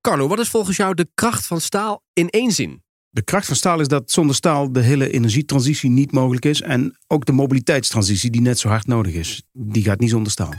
Carlo, 0.00 0.28
wat 0.28 0.38
is 0.38 0.48
volgens 0.48 0.76
jou 0.76 0.94
de 0.94 1.08
kracht 1.14 1.46
van 1.46 1.60
staal 1.60 2.02
in 2.12 2.28
één 2.28 2.52
zin? 2.52 2.82
De 3.10 3.22
kracht 3.22 3.46
van 3.46 3.56
staal 3.56 3.80
is 3.80 3.88
dat 3.88 4.10
zonder 4.10 4.36
staal 4.36 4.72
de 4.72 4.80
hele 4.80 5.10
energietransitie 5.10 5.90
niet 5.90 6.12
mogelijk 6.12 6.44
is. 6.44 6.60
En 6.60 6.98
ook 7.06 7.24
de 7.24 7.32
mobiliteitstransitie 7.32 8.30
die 8.30 8.40
net 8.40 8.58
zo 8.58 8.68
hard 8.68 8.86
nodig 8.86 9.14
is. 9.14 9.42
Die 9.52 9.82
gaat 9.82 10.00
niet 10.00 10.10
zonder 10.10 10.32
staal. 10.32 10.54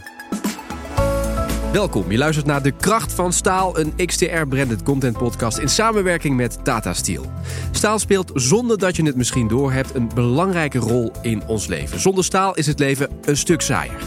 Welkom, 1.71 2.11
je 2.11 2.17
luistert 2.17 2.45
naar 2.45 2.63
De 2.63 2.71
Kracht 2.71 3.13
van 3.13 3.33
Staal, 3.33 3.79
een 3.79 4.05
XTR-branded 4.05 4.83
content 4.83 5.17
podcast 5.17 5.57
in 5.57 5.69
samenwerking 5.69 6.35
met 6.35 6.63
Tata 6.63 6.93
Steel. 6.93 7.31
Staal 7.71 7.99
speelt 7.99 8.31
zonder 8.33 8.77
dat 8.77 8.95
je 8.95 9.03
het 9.03 9.15
misschien 9.15 9.47
doorhebt 9.47 9.95
een 9.95 10.09
belangrijke 10.13 10.77
rol 10.77 11.11
in 11.21 11.43
ons 11.47 11.67
leven. 11.67 11.99
Zonder 11.99 12.23
staal 12.23 12.55
is 12.55 12.67
het 12.67 12.79
leven 12.79 13.09
een 13.21 13.37
stuk 13.37 13.61
saaier. 13.61 13.99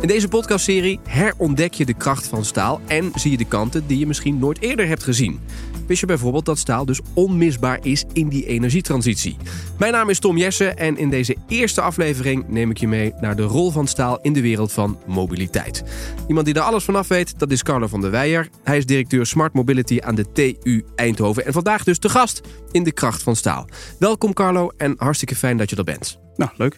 In 0.00 0.08
deze 0.08 0.28
podcastserie 0.28 1.00
herontdek 1.08 1.74
je 1.74 1.84
de 1.84 1.94
kracht 1.94 2.26
van 2.26 2.44
staal 2.44 2.80
en 2.86 3.10
zie 3.14 3.30
je 3.30 3.36
de 3.36 3.44
kanten 3.44 3.86
die 3.86 3.98
je 3.98 4.06
misschien 4.06 4.38
nooit 4.38 4.60
eerder 4.60 4.86
hebt 4.86 5.02
gezien. 5.02 5.40
Wist 5.86 6.00
je 6.00 6.06
bijvoorbeeld 6.06 6.44
dat 6.44 6.58
staal 6.58 6.84
dus 6.84 7.00
onmisbaar 7.14 7.78
is 7.82 8.04
in 8.12 8.28
die 8.28 8.46
energietransitie? 8.46 9.36
Mijn 9.78 9.92
naam 9.92 10.10
is 10.10 10.18
Tom 10.18 10.36
Jessen 10.36 10.76
en 10.76 10.96
in 10.96 11.10
deze 11.10 11.36
eerste 11.48 11.80
aflevering 11.80 12.48
neem 12.48 12.70
ik 12.70 12.78
je 12.78 12.88
mee 12.88 13.12
naar 13.20 13.36
de 13.36 13.42
rol 13.42 13.70
van 13.70 13.86
staal 13.86 14.18
in 14.20 14.32
de 14.32 14.40
wereld 14.40 14.72
van 14.72 14.98
mobiliteit. 15.06 15.82
Iemand 16.28 16.46
die 16.46 16.54
er 16.54 16.60
alles 16.60 16.84
vanaf 16.84 17.08
weet, 17.08 17.38
dat 17.38 17.50
is 17.50 17.62
Carlo 17.62 17.86
van 17.86 18.00
der 18.00 18.10
Weijer. 18.10 18.48
Hij 18.62 18.76
is 18.76 18.86
directeur 18.86 19.26
Smart 19.26 19.52
Mobility 19.52 19.98
aan 20.00 20.14
de 20.14 20.32
TU 20.32 20.84
Eindhoven 20.96 21.46
en 21.46 21.52
vandaag 21.52 21.84
dus 21.84 21.98
te 21.98 22.08
gast 22.08 22.40
in 22.70 22.84
de 22.84 22.92
kracht 22.92 23.22
van 23.22 23.36
staal. 23.36 23.68
Welkom 23.98 24.32
Carlo 24.32 24.70
en 24.76 24.94
hartstikke 24.98 25.36
fijn 25.36 25.56
dat 25.56 25.70
je 25.70 25.76
er 25.76 25.84
bent. 25.84 26.18
Nou, 26.36 26.50
leuk. 26.56 26.76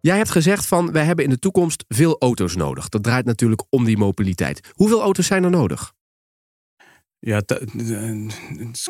Jij 0.00 0.16
hebt 0.16 0.30
gezegd 0.30 0.66
van 0.66 0.92
wij 0.92 1.04
hebben 1.04 1.24
in 1.24 1.30
de 1.30 1.38
toekomst 1.38 1.84
veel 1.88 2.18
auto's 2.18 2.56
nodig. 2.56 2.88
Dat 2.88 3.02
draait 3.02 3.24
natuurlijk 3.24 3.62
om 3.70 3.84
die 3.84 3.96
mobiliteit. 3.96 4.70
Hoeveel 4.72 5.00
auto's 5.00 5.26
zijn 5.26 5.44
er 5.44 5.50
nodig? 5.50 5.92
Ja, 7.20 7.36
ik 7.36 7.44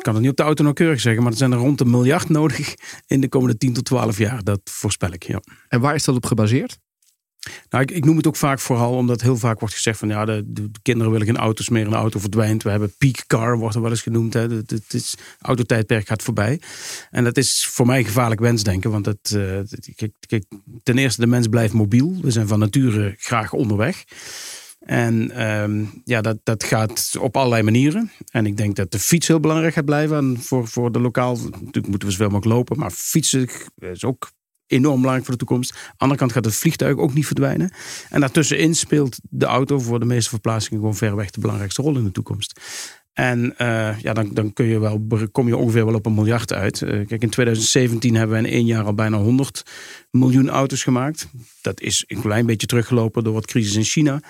kan 0.01 0.13
het 0.13 0.21
niet 0.21 0.29
op 0.29 0.37
de 0.37 0.43
auto 0.43 0.63
nauwkeurig 0.63 0.99
zeggen, 0.99 1.23
maar 1.23 1.31
er 1.31 1.37
zijn 1.37 1.51
er 1.51 1.57
rond 1.57 1.81
een 1.81 1.89
miljard 1.89 2.29
nodig 2.29 2.73
in 3.07 3.21
de 3.21 3.29
komende 3.29 3.57
10 3.57 3.73
tot 3.73 3.85
12 3.85 4.17
jaar. 4.17 4.43
Dat 4.43 4.61
voorspel 4.63 5.11
ik, 5.11 5.23
ja. 5.23 5.41
En 5.67 5.79
waar 5.79 5.95
is 5.95 6.03
dat 6.03 6.15
op 6.15 6.25
gebaseerd? 6.25 6.79
Nou, 7.69 7.83
ik, 7.83 7.91
ik, 7.91 8.05
noem 8.05 8.17
het 8.17 8.27
ook 8.27 8.35
vaak 8.35 8.59
vooral 8.59 8.93
omdat 8.93 9.21
heel 9.21 9.37
vaak 9.37 9.59
wordt 9.59 9.75
gezegd 9.75 9.99
van 9.99 10.09
ja, 10.09 10.25
de, 10.25 10.43
de, 10.47 10.69
kinderen 10.81 11.11
willen 11.11 11.27
geen 11.27 11.37
auto's 11.37 11.69
meer 11.69 11.83
en 11.83 11.89
de 11.89 11.95
auto 11.95 12.19
verdwijnt. 12.19 12.63
We 12.63 12.69
hebben 12.69 12.93
peak 12.97 13.23
car, 13.27 13.57
wordt 13.57 13.75
er 13.75 13.81
wel 13.81 13.89
eens 13.89 14.01
genoemd. 14.01 14.33
Hè. 14.33 14.41
Het, 14.41 14.93
is, 14.93 15.15
autotijdperk 15.39 16.07
gaat 16.07 16.23
voorbij. 16.23 16.61
En 17.09 17.23
dat 17.23 17.37
is 17.37 17.67
voor 17.71 17.85
mij 17.85 18.03
gevaarlijk 18.03 18.41
wensdenken, 18.41 18.91
want 18.91 19.05
het, 19.05 19.37
kijk, 20.27 20.45
ten 20.83 20.97
eerste 20.97 21.21
de 21.21 21.27
mens 21.27 21.47
blijft 21.47 21.73
mobiel. 21.73 22.17
We 22.21 22.31
zijn 22.31 22.47
van 22.47 22.59
nature 22.59 23.13
graag 23.17 23.53
onderweg. 23.53 24.03
En 24.79 25.43
um, 25.49 26.01
ja, 26.03 26.21
dat, 26.21 26.37
dat 26.43 26.63
gaat 26.63 27.15
op 27.19 27.37
allerlei 27.37 27.63
manieren. 27.63 28.11
En 28.31 28.45
ik 28.45 28.57
denk 28.57 28.75
dat 28.75 28.91
de 28.91 28.99
fiets 28.99 29.27
heel 29.27 29.39
belangrijk 29.39 29.73
gaat 29.73 29.85
blijven. 29.85 30.17
En 30.17 30.37
voor, 30.39 30.67
voor 30.67 30.91
de 30.91 30.99
lokaal, 30.99 31.35
natuurlijk 31.35 31.87
moeten 31.87 32.07
we 32.07 32.13
zoveel 32.13 32.29
mogelijk 32.29 32.55
lopen. 32.55 32.77
Maar 32.77 32.91
fietsen 32.91 33.49
is 33.79 34.03
ook 34.03 34.31
enorm 34.69 34.95
belangrijk 34.95 35.25
voor 35.25 35.37
de 35.37 35.45
toekomst. 35.45 35.73
Aan 35.73 35.79
de 35.79 35.95
andere 35.97 36.19
kant 36.19 36.31
gaat 36.31 36.45
het 36.45 36.55
vliegtuig 36.55 36.97
ook 36.97 37.13
niet 37.13 37.25
verdwijnen. 37.25 37.71
En 38.09 38.19
daartussenin 38.19 38.75
speelt 38.75 39.19
de 39.29 39.45
auto 39.45 39.79
voor 39.79 39.99
de 39.99 40.05
meeste 40.05 40.29
verplaatsingen 40.29 40.79
gewoon 40.79 40.95
verreweg 40.95 41.29
de 41.29 41.39
belangrijkste 41.39 41.81
rol 41.81 41.97
in 41.97 42.03
de 42.03 42.11
toekomst. 42.11 42.59
En 43.13 43.55
uh, 43.57 43.99
ja, 43.99 44.13
dan, 44.13 44.29
dan 44.33 44.53
kun 44.53 44.65
je 44.65 44.79
wel, 44.79 45.07
kom 45.31 45.47
je 45.47 45.57
ongeveer 45.57 45.85
wel 45.85 45.93
op 45.93 46.05
een 46.05 46.13
miljard 46.13 46.53
uit. 46.53 46.81
Uh, 46.81 46.89
kijk, 46.89 47.21
in 47.21 47.29
2017 47.29 48.15
hebben 48.15 48.41
we 48.41 48.47
in 48.47 48.53
één 48.53 48.65
jaar 48.65 48.83
al 48.83 48.93
bijna 48.93 49.17
100 49.17 49.63
miljoen 50.11 50.49
auto's 50.49 50.83
gemaakt. 50.83 51.27
Dat 51.61 51.81
is 51.81 52.03
een 52.07 52.21
klein 52.21 52.45
beetje 52.45 52.67
teruggelopen 52.67 53.23
door 53.23 53.33
wat 53.33 53.45
crisis 53.45 53.75
in 53.75 53.83
China 53.83 54.21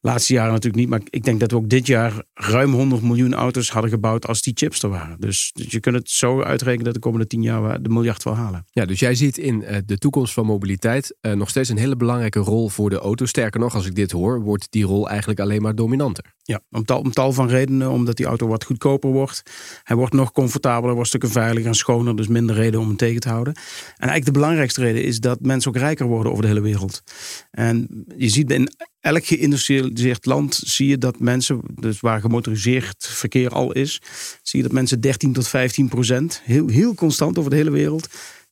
laatste 0.00 0.32
jaren 0.32 0.52
natuurlijk 0.52 0.82
niet. 0.82 0.88
Maar 0.88 1.00
ik 1.10 1.24
denk 1.24 1.40
dat 1.40 1.50
we 1.50 1.56
ook 1.56 1.68
dit 1.68 1.86
jaar 1.86 2.22
ruim 2.34 2.72
100 2.72 3.02
miljoen 3.02 3.34
auto's 3.34 3.70
hadden 3.70 3.90
gebouwd 3.90 4.26
als 4.26 4.42
die 4.42 4.52
chips 4.56 4.82
er 4.82 4.88
waren. 4.88 5.20
Dus, 5.20 5.50
dus 5.54 5.66
je 5.70 5.80
kunt 5.80 5.96
het 5.96 6.10
zo 6.10 6.42
uitrekenen 6.42 6.84
dat 6.84 6.94
de 6.94 7.00
komende 7.00 7.26
10 7.26 7.42
jaar 7.42 7.82
de 7.82 7.88
miljard 7.88 8.22
wel 8.22 8.34
halen. 8.34 8.64
Ja, 8.70 8.86
dus 8.86 8.98
jij 9.00 9.14
ziet 9.14 9.38
in 9.38 9.60
uh, 9.60 9.76
de 9.86 9.98
toekomst 9.98 10.32
van 10.32 10.46
mobiliteit 10.46 11.16
uh, 11.20 11.32
nog 11.32 11.48
steeds 11.48 11.68
een 11.68 11.78
hele 11.78 11.96
belangrijke 11.96 12.38
rol 12.38 12.68
voor 12.68 12.90
de 12.90 12.98
auto. 12.98 13.26
Sterker 13.26 13.60
nog, 13.60 13.74
als 13.74 13.86
ik 13.86 13.94
dit 13.94 14.10
hoor, 14.10 14.40
wordt 14.40 14.66
die 14.70 14.84
rol 14.84 15.08
eigenlijk 15.08 15.40
alleen 15.40 15.62
maar 15.62 15.74
dominanter. 15.74 16.36
Ja, 16.42 16.60
om 16.70 16.84
tal, 16.84 17.00
om 17.00 17.12
tal 17.12 17.32
van 17.32 17.48
redenen. 17.48 17.90
Omdat 17.90 18.16
die 18.16 18.26
auto 18.26 18.46
wat 18.46 18.64
goedkoper 18.64 19.10
wordt. 19.10 19.42
Hij 19.82 19.96
wordt 19.96 20.12
nog 20.12 20.32
comfortabeler, 20.32 20.94
wordt 20.94 21.08
stukken 21.08 21.30
veiliger 21.30 21.68
en 21.68 21.74
schoner. 21.74 22.16
Dus 22.16 22.28
minder 22.28 22.56
reden 22.56 22.80
om 22.80 22.86
hem 22.86 22.96
tegen 22.96 23.20
te 23.20 23.28
houden. 23.28 23.54
En 23.54 23.62
eigenlijk 24.08 24.24
de 24.24 24.32
belangrijkste 24.32 24.80
reden 24.80 25.04
is 25.04 25.20
dat 25.20 25.40
mensen 25.40 25.70
ook 25.70 25.76
rijker 25.76 26.06
worden 26.06 26.32
over 26.32 26.42
de 26.42 26.48
hele 26.48 26.60
wereld. 26.60 27.02
En 27.50 28.04
je 28.16 28.28
ziet 28.28 28.50
in 28.50 28.68
elk 29.08 29.26
geïndustrialiseerd 29.26 30.26
land 30.26 30.54
zie 30.64 30.88
je 30.88 30.98
dat 30.98 31.20
mensen, 31.20 31.60
dus 31.74 32.00
waar 32.00 32.20
gemotoriseerd 32.20 33.06
verkeer 33.10 33.50
al 33.50 33.72
is, 33.72 34.00
zie 34.42 34.58
je 34.60 34.66
dat 34.66 34.72
mensen 34.72 35.00
13 35.00 35.32
tot 35.32 35.48
15 35.48 35.88
procent, 35.88 36.40
heel, 36.44 36.68
heel 36.68 36.94
constant 36.94 37.38
over 37.38 37.50
de 37.50 37.56
hele 37.56 37.70
wereld, 37.70 38.08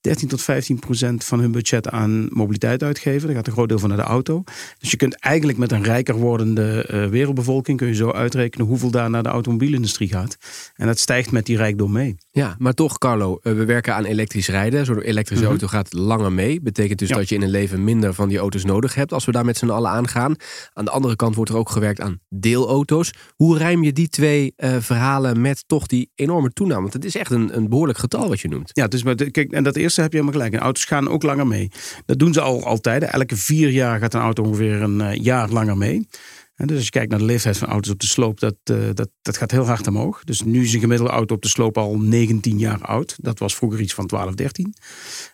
13 0.06 0.28
tot 0.28 0.42
15 0.42 0.78
procent 0.78 1.24
van 1.24 1.40
hun 1.40 1.52
budget 1.52 1.88
aan 1.88 2.28
mobiliteit 2.30 2.82
uitgeven. 2.82 3.26
Daar 3.26 3.36
gaat 3.36 3.46
een 3.46 3.52
groot 3.52 3.68
deel 3.68 3.78
van 3.78 3.88
naar 3.88 3.98
de 3.98 4.04
auto. 4.04 4.44
Dus 4.78 4.90
je 4.90 4.96
kunt 4.96 5.14
eigenlijk 5.20 5.58
met 5.58 5.72
een 5.72 5.82
rijker 5.82 6.14
wordende 6.14 6.88
uh, 6.90 7.06
wereldbevolking... 7.06 7.78
kun 7.78 7.86
je 7.86 7.94
zo 7.94 8.10
uitrekenen 8.10 8.66
hoeveel 8.66 8.90
daar 8.90 9.10
naar 9.10 9.22
de 9.22 9.28
automobielindustrie 9.28 10.08
gaat. 10.08 10.36
En 10.74 10.86
dat 10.86 10.98
stijgt 10.98 11.30
met 11.30 11.46
die 11.46 11.56
rijkdom 11.56 11.92
mee. 11.92 12.16
Ja, 12.30 12.56
maar 12.58 12.74
toch 12.74 12.98
Carlo, 12.98 13.38
uh, 13.42 13.52
we 13.52 13.64
werken 13.64 13.94
aan 13.94 14.04
elektrisch 14.04 14.48
rijden. 14.48 14.84
Zo'n 14.84 15.00
elektrische 15.00 15.44
mm 15.44 15.50
-hmm. 15.50 15.60
auto 15.60 15.76
gaat 15.76 15.92
langer 15.92 16.32
mee. 16.32 16.60
Betekent 16.60 16.98
dus 16.98 17.08
ja. 17.08 17.16
dat 17.16 17.28
je 17.28 17.34
in 17.34 17.42
een 17.42 17.50
leven 17.50 17.84
minder 17.84 18.14
van 18.14 18.28
die 18.28 18.38
auto's 18.38 18.64
nodig 18.64 18.94
hebt... 18.94 19.12
als 19.12 19.24
we 19.24 19.32
daar 19.32 19.44
met 19.44 19.56
z'n 19.56 19.70
allen 19.70 19.90
aan 19.90 20.08
gaan. 20.08 20.34
Aan 20.72 20.84
de 20.84 20.90
andere 20.90 21.16
kant 21.16 21.34
wordt 21.34 21.50
er 21.50 21.56
ook 21.56 21.70
gewerkt 21.70 22.00
aan 22.00 22.20
deelauto's. 22.28 23.12
Hoe 23.34 23.58
rijm 23.58 23.82
je 23.82 23.92
die 23.92 24.08
twee 24.08 24.54
uh, 24.56 24.76
verhalen 24.80 25.40
met 25.40 25.64
toch 25.66 25.86
die 25.86 26.10
enorme 26.14 26.50
toename? 26.50 26.80
Want 26.80 26.92
het 26.92 27.04
is 27.04 27.16
echt 27.16 27.30
een, 27.30 27.56
een 27.56 27.68
behoorlijk 27.68 27.98
getal 27.98 28.28
wat 28.28 28.40
je 28.40 28.48
noemt. 28.48 28.70
Ja, 28.72 28.86
dus, 28.86 29.02
kijk, 29.30 29.52
en 29.52 29.64
dat 29.64 29.76
eerste 29.76 29.95
heb 30.02 30.12
je 30.12 30.18
helemaal 30.18 30.40
gelijk. 30.40 30.60
En 30.60 30.66
auto's 30.66 30.84
gaan 30.84 31.08
ook 31.08 31.22
langer 31.22 31.46
mee. 31.46 31.70
Dat 32.06 32.18
doen 32.18 32.32
ze 32.32 32.40
al 32.40 32.64
altijd. 32.64 33.02
Elke 33.02 33.36
vier 33.36 33.70
jaar 33.70 33.98
gaat 33.98 34.14
een 34.14 34.20
auto 34.20 34.42
ongeveer 34.42 34.82
een 34.82 35.00
uh, 35.00 35.14
jaar 35.14 35.48
langer 35.48 35.76
mee. 35.76 36.08
En 36.56 36.66
dus 36.66 36.76
als 36.76 36.84
je 36.84 36.90
kijkt 36.90 37.10
naar 37.10 37.18
de 37.18 37.24
leeftijd 37.24 37.58
van 37.58 37.68
auto's 37.68 37.92
op 37.92 38.00
de 38.00 38.06
sloop, 38.06 38.40
dat, 38.40 38.56
uh, 38.70 38.88
dat, 38.94 39.08
dat 39.22 39.36
gaat 39.36 39.50
heel 39.50 39.66
hard 39.66 39.86
omhoog. 39.86 40.24
Dus 40.24 40.42
nu 40.42 40.62
is 40.62 40.74
een 40.74 40.80
gemiddelde 40.80 41.12
auto 41.12 41.34
op 41.34 41.42
de 41.42 41.48
sloop 41.48 41.78
al 41.78 41.98
19 41.98 42.58
jaar 42.58 42.80
oud. 42.80 43.16
Dat 43.20 43.38
was 43.38 43.54
vroeger 43.54 43.80
iets 43.80 43.94
van 43.94 44.06
12, 44.06 44.34
13. 44.34 44.74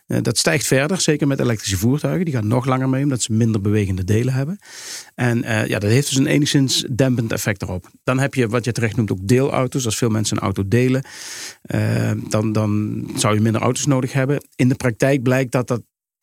Uh, 0.07 0.17
dat 0.21 0.37
stijgt 0.37 0.67
verder, 0.67 1.01
zeker 1.01 1.27
met 1.27 1.39
elektrische 1.39 1.77
voertuigen. 1.77 2.25
Die 2.25 2.33
gaan 2.33 2.47
nog 2.47 2.65
langer 2.65 2.89
mee, 2.89 3.03
omdat 3.03 3.21
ze 3.21 3.33
minder 3.33 3.61
bewegende 3.61 4.03
delen 4.03 4.33
hebben. 4.33 4.59
En 5.15 5.37
uh, 5.37 5.65
ja, 5.67 5.79
dat 5.79 5.89
heeft 5.89 6.07
dus 6.07 6.17
een 6.17 6.27
enigszins 6.27 6.85
dempend 6.91 7.31
effect 7.31 7.61
erop. 7.61 7.89
Dan 8.03 8.19
heb 8.19 8.33
je 8.33 8.47
wat 8.47 8.65
je 8.65 8.71
terecht 8.71 8.95
noemt 8.95 9.11
ook 9.11 9.27
deelauto's. 9.27 9.85
Als 9.85 9.97
veel 9.97 10.09
mensen 10.09 10.37
een 10.37 10.43
auto 10.43 10.67
delen, 10.67 11.05
dan, 12.29 12.51
dan 12.51 13.03
zou 13.15 13.33
je 13.33 13.41
minder 13.41 13.61
auto's 13.61 13.85
nodig 13.85 14.13
hebben. 14.13 14.47
In 14.55 14.69
de 14.69 14.75
praktijk 14.75 15.23
blijkt 15.23 15.51
dat 15.51 15.67
dat 15.67 15.81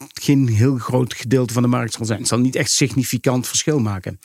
geen 0.09 0.49
heel 0.49 0.77
groot 0.77 1.15
gedeelte 1.15 1.53
van 1.53 1.63
de 1.63 1.69
markt 1.69 1.93
zal 1.93 2.05
zijn. 2.05 2.19
Het 2.19 2.29
zal 2.29 2.39
niet 2.39 2.57
echt 2.57 2.71
significant 2.71 3.47
verschil 3.47 3.79
maken. 3.79 4.19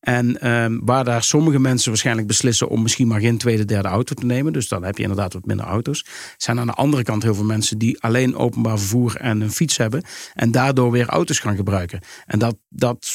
En 0.00 0.50
um, 0.50 0.80
waar 0.84 1.04
daar 1.04 1.22
sommige 1.22 1.58
mensen 1.58 1.88
waarschijnlijk 1.88 2.26
beslissen 2.26 2.68
om 2.68 2.82
misschien 2.82 3.08
maar 3.08 3.20
geen 3.20 3.38
tweede, 3.38 3.64
derde 3.64 3.88
auto 3.88 4.14
te 4.14 4.26
nemen. 4.26 4.52
Dus 4.52 4.68
dan 4.68 4.84
heb 4.84 4.96
je 4.96 5.02
inderdaad 5.02 5.32
wat 5.32 5.44
minder 5.44 5.66
auto's. 5.66 6.04
Zijn 6.36 6.58
aan 6.58 6.66
de 6.66 6.72
andere 6.72 7.02
kant 7.02 7.22
heel 7.22 7.34
veel 7.34 7.44
mensen 7.44 7.78
die 7.78 8.02
alleen 8.02 8.36
openbaar 8.36 8.78
vervoer 8.78 9.16
en 9.16 9.40
een 9.40 9.50
fiets 9.50 9.76
hebben. 9.76 10.02
En 10.34 10.50
daardoor 10.50 10.90
weer 10.90 11.06
auto's 11.06 11.38
gaan 11.38 11.56
gebruiken. 11.56 12.00
En 12.26 12.38
dat, 12.38 12.56
dat, 12.68 13.06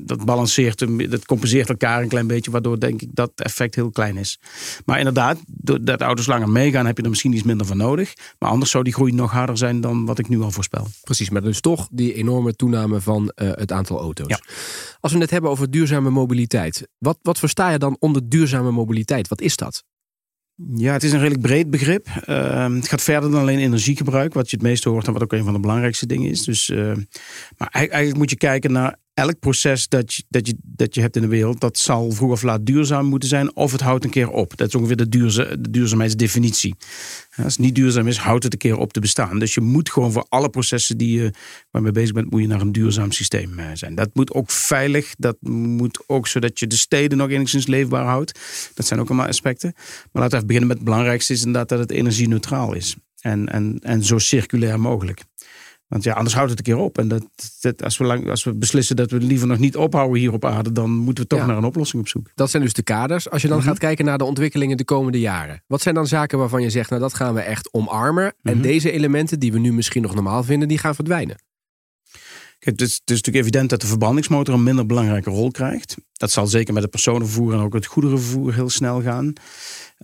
dat 0.00 0.24
balanceert, 0.24 1.10
dat 1.10 1.26
compenseert 1.26 1.68
elkaar 1.68 2.02
een 2.02 2.08
klein 2.08 2.26
beetje. 2.26 2.50
Waardoor 2.50 2.80
denk 2.80 3.02
ik 3.02 3.08
dat 3.12 3.30
effect 3.34 3.74
heel 3.74 3.90
klein 3.90 4.16
is. 4.16 4.38
Maar 4.84 4.98
inderdaad, 4.98 5.38
doordat 5.46 6.00
auto's 6.00 6.26
langer 6.26 6.48
meegaan, 6.48 6.86
heb 6.86 6.96
je 6.96 7.02
er 7.02 7.10
misschien 7.10 7.32
iets 7.32 7.42
minder 7.42 7.66
van 7.66 7.76
nodig. 7.76 8.12
Maar 8.38 8.50
anders 8.50 8.70
zou 8.70 8.84
die 8.84 8.92
groei 8.92 9.12
nog 9.12 9.30
harder 9.30 9.58
zijn 9.58 9.80
dan 9.80 10.04
wat 10.04 10.18
ik 10.18 10.28
nu 10.28 10.40
al 10.40 10.50
voorspel. 10.50 10.88
Precies, 11.02 11.30
maar 11.30 11.42
dus 11.42 11.60
toch 11.60 11.88
die 11.90 12.14
enorme 12.14 12.56
toename 12.56 13.00
van 13.00 13.32
uh, 13.36 13.50
het 13.52 13.72
aantal 13.72 14.00
auto's. 14.00 14.28
Ja. 14.28 14.40
Als 15.00 15.12
we 15.12 15.18
het 15.18 15.30
hebben 15.30 15.50
over 15.50 15.70
duurzame 15.70 16.00
mobiliteit. 16.00 16.22
Wat, 16.98 17.18
wat 17.22 17.38
versta 17.38 17.70
je 17.70 17.78
dan 17.78 17.96
onder 17.98 18.28
duurzame 18.28 18.70
mobiliteit? 18.70 19.28
Wat 19.28 19.40
is 19.40 19.56
dat? 19.56 19.84
Ja, 20.74 20.92
het 20.92 21.02
is 21.02 21.12
een 21.12 21.18
redelijk 21.18 21.42
breed 21.42 21.70
begrip. 21.70 22.06
Uh, 22.28 22.74
het 22.74 22.88
gaat 22.88 23.02
verder 23.02 23.30
dan 23.30 23.40
alleen 23.40 23.58
energiegebruik, 23.58 24.34
wat 24.34 24.50
je 24.50 24.56
het 24.56 24.64
meeste 24.64 24.88
hoort 24.88 25.06
en 25.06 25.12
wat 25.12 25.22
ook 25.22 25.32
een 25.32 25.44
van 25.44 25.52
de 25.52 25.60
belangrijkste 25.60 26.06
dingen 26.06 26.30
is. 26.30 26.44
Dus, 26.44 26.68
uh, 26.68 26.96
maar 27.56 27.68
eigenlijk 27.68 28.16
moet 28.16 28.30
je 28.30 28.36
kijken 28.36 28.72
naar 28.72 28.96
elk 29.14 29.38
proces 29.38 29.88
dat 29.88 30.14
je, 30.14 30.24
dat, 30.28 30.46
je, 30.46 30.54
dat 30.62 30.94
je 30.94 31.00
hebt 31.00 31.16
in 31.16 31.22
de 31.22 31.28
wereld, 31.28 31.60
dat 31.60 31.78
zal 31.78 32.10
vroeg 32.10 32.30
of 32.30 32.42
laat 32.42 32.66
duurzaam 32.66 33.06
moeten 33.06 33.28
zijn, 33.28 33.56
of 33.56 33.72
het 33.72 33.80
houdt 33.80 34.04
een 34.04 34.10
keer 34.10 34.30
op. 34.30 34.56
Dat 34.56 34.68
is 34.68 34.74
ongeveer 34.74 34.96
de, 34.96 35.08
duurza 35.08 35.44
de 35.44 35.70
duurzaamheidsdefinitie. 35.70 36.74
Als 37.36 37.52
het 37.52 37.58
niet 37.58 37.74
duurzaam 37.74 38.08
is, 38.08 38.16
houdt 38.16 38.44
het 38.44 38.52
een 38.52 38.58
keer 38.58 38.76
op 38.76 38.92
te 38.92 39.00
bestaan. 39.00 39.38
Dus 39.38 39.54
je 39.54 39.60
moet 39.60 39.90
gewoon 39.90 40.12
voor 40.12 40.26
alle 40.28 40.48
processen 40.48 40.96
die 40.96 41.20
je 41.20 41.30
waarmee 41.70 41.92
bezig 41.92 42.12
bent, 42.12 42.30
moet 42.30 42.40
je 42.40 42.46
naar 42.46 42.60
een 42.60 42.72
duurzaam 42.72 43.12
systeem 43.12 43.60
zijn. 43.72 43.94
Dat 43.94 44.10
moet 44.12 44.32
ook 44.32 44.50
veilig, 44.50 45.14
dat 45.18 45.36
moet 45.48 46.02
ook 46.06 46.28
zodat 46.28 46.58
je 46.58 46.66
de 46.66 46.76
steden 46.76 47.18
nog 47.18 47.30
enigszins 47.30 47.66
leefbaar 47.66 48.04
houdt. 48.04 48.40
Dat 48.74 48.86
zijn 48.86 49.00
ook 49.00 49.08
allemaal 49.08 49.28
aspecten. 49.28 49.72
Maar 50.12 50.22
laten 50.22 50.30
we 50.30 50.34
even 50.34 50.46
beginnen 50.46 50.68
met 50.68 50.76
het 50.76 50.86
belangrijkste 50.86 51.32
is 51.32 51.38
inderdaad 51.38 51.68
dat 51.68 51.78
het 51.78 51.90
energie-neutraal 51.90 52.74
is. 52.74 52.96
En, 53.20 53.48
en, 53.48 53.78
en 53.82 54.04
zo 54.04 54.18
circulair 54.18 54.80
mogelijk. 54.80 55.24
Want 55.94 56.06
ja, 56.06 56.12
anders 56.12 56.34
houdt 56.34 56.50
het 56.50 56.58
een 56.58 56.64
keer 56.64 56.76
op. 56.82 56.98
En 56.98 57.08
dat, 57.08 57.22
dat, 57.60 57.82
als, 57.82 57.96
we 57.98 58.04
lang, 58.04 58.30
als 58.30 58.44
we 58.44 58.54
beslissen 58.54 58.96
dat 58.96 59.10
we 59.10 59.18
liever 59.18 59.46
nog 59.46 59.58
niet 59.58 59.76
ophouden 59.76 60.18
hier 60.20 60.32
op 60.32 60.44
aarde, 60.44 60.72
dan 60.72 60.90
moeten 60.90 61.22
we 61.22 61.28
toch 61.30 61.38
Ja. 61.38 61.46
naar 61.46 61.56
een 61.56 61.64
oplossing 61.64 62.02
op 62.02 62.08
zoek. 62.08 62.30
Dat 62.34 62.50
zijn 62.50 62.62
dus 62.62 62.72
de 62.72 62.82
kaders. 62.82 63.30
Als 63.30 63.42
je 63.42 63.48
dan 63.48 63.58
Mhm. 63.58 63.66
gaat 63.66 63.78
kijken 63.78 64.04
naar 64.04 64.18
de 64.18 64.24
ontwikkelingen 64.24 64.76
de 64.76 64.84
komende 64.84 65.20
jaren. 65.20 65.62
Wat 65.66 65.82
zijn 65.82 65.94
dan 65.94 66.06
zaken 66.06 66.38
waarvan 66.38 66.62
je 66.62 66.70
zegt, 66.70 66.90
nou 66.90 67.02
dat 67.02 67.14
gaan 67.14 67.34
we 67.34 67.40
echt 67.40 67.72
omarmen. 67.72 68.34
En 68.42 68.54
Mhm. 68.54 68.62
deze 68.62 68.90
elementen 68.90 69.38
die 69.38 69.52
we 69.52 69.58
nu 69.58 69.72
misschien 69.72 70.02
nog 70.02 70.14
normaal 70.14 70.42
vinden, 70.44 70.68
die 70.68 70.78
gaan 70.78 70.94
verdwijnen. 70.94 71.36
Kijk, 72.58 72.78
het, 72.78 72.88
is, 72.88 72.94
het 72.94 73.10
is 73.10 73.16
natuurlijk 73.16 73.44
evident 73.44 73.70
dat 73.70 73.80
de 73.80 73.86
verbrandingsmotor 73.86 74.54
een 74.54 74.62
minder 74.62 74.86
belangrijke 74.86 75.30
rol 75.30 75.50
krijgt. 75.50 75.96
Dat 76.12 76.30
zal 76.30 76.46
zeker 76.46 76.72
met 76.74 76.82
het 76.82 76.90
personenvervoer 76.90 77.52
en 77.52 77.58
ook 77.60 77.74
het 77.74 77.86
goederenvervoer 77.86 78.54
heel 78.54 78.70
snel 78.70 79.02
gaan. 79.02 79.32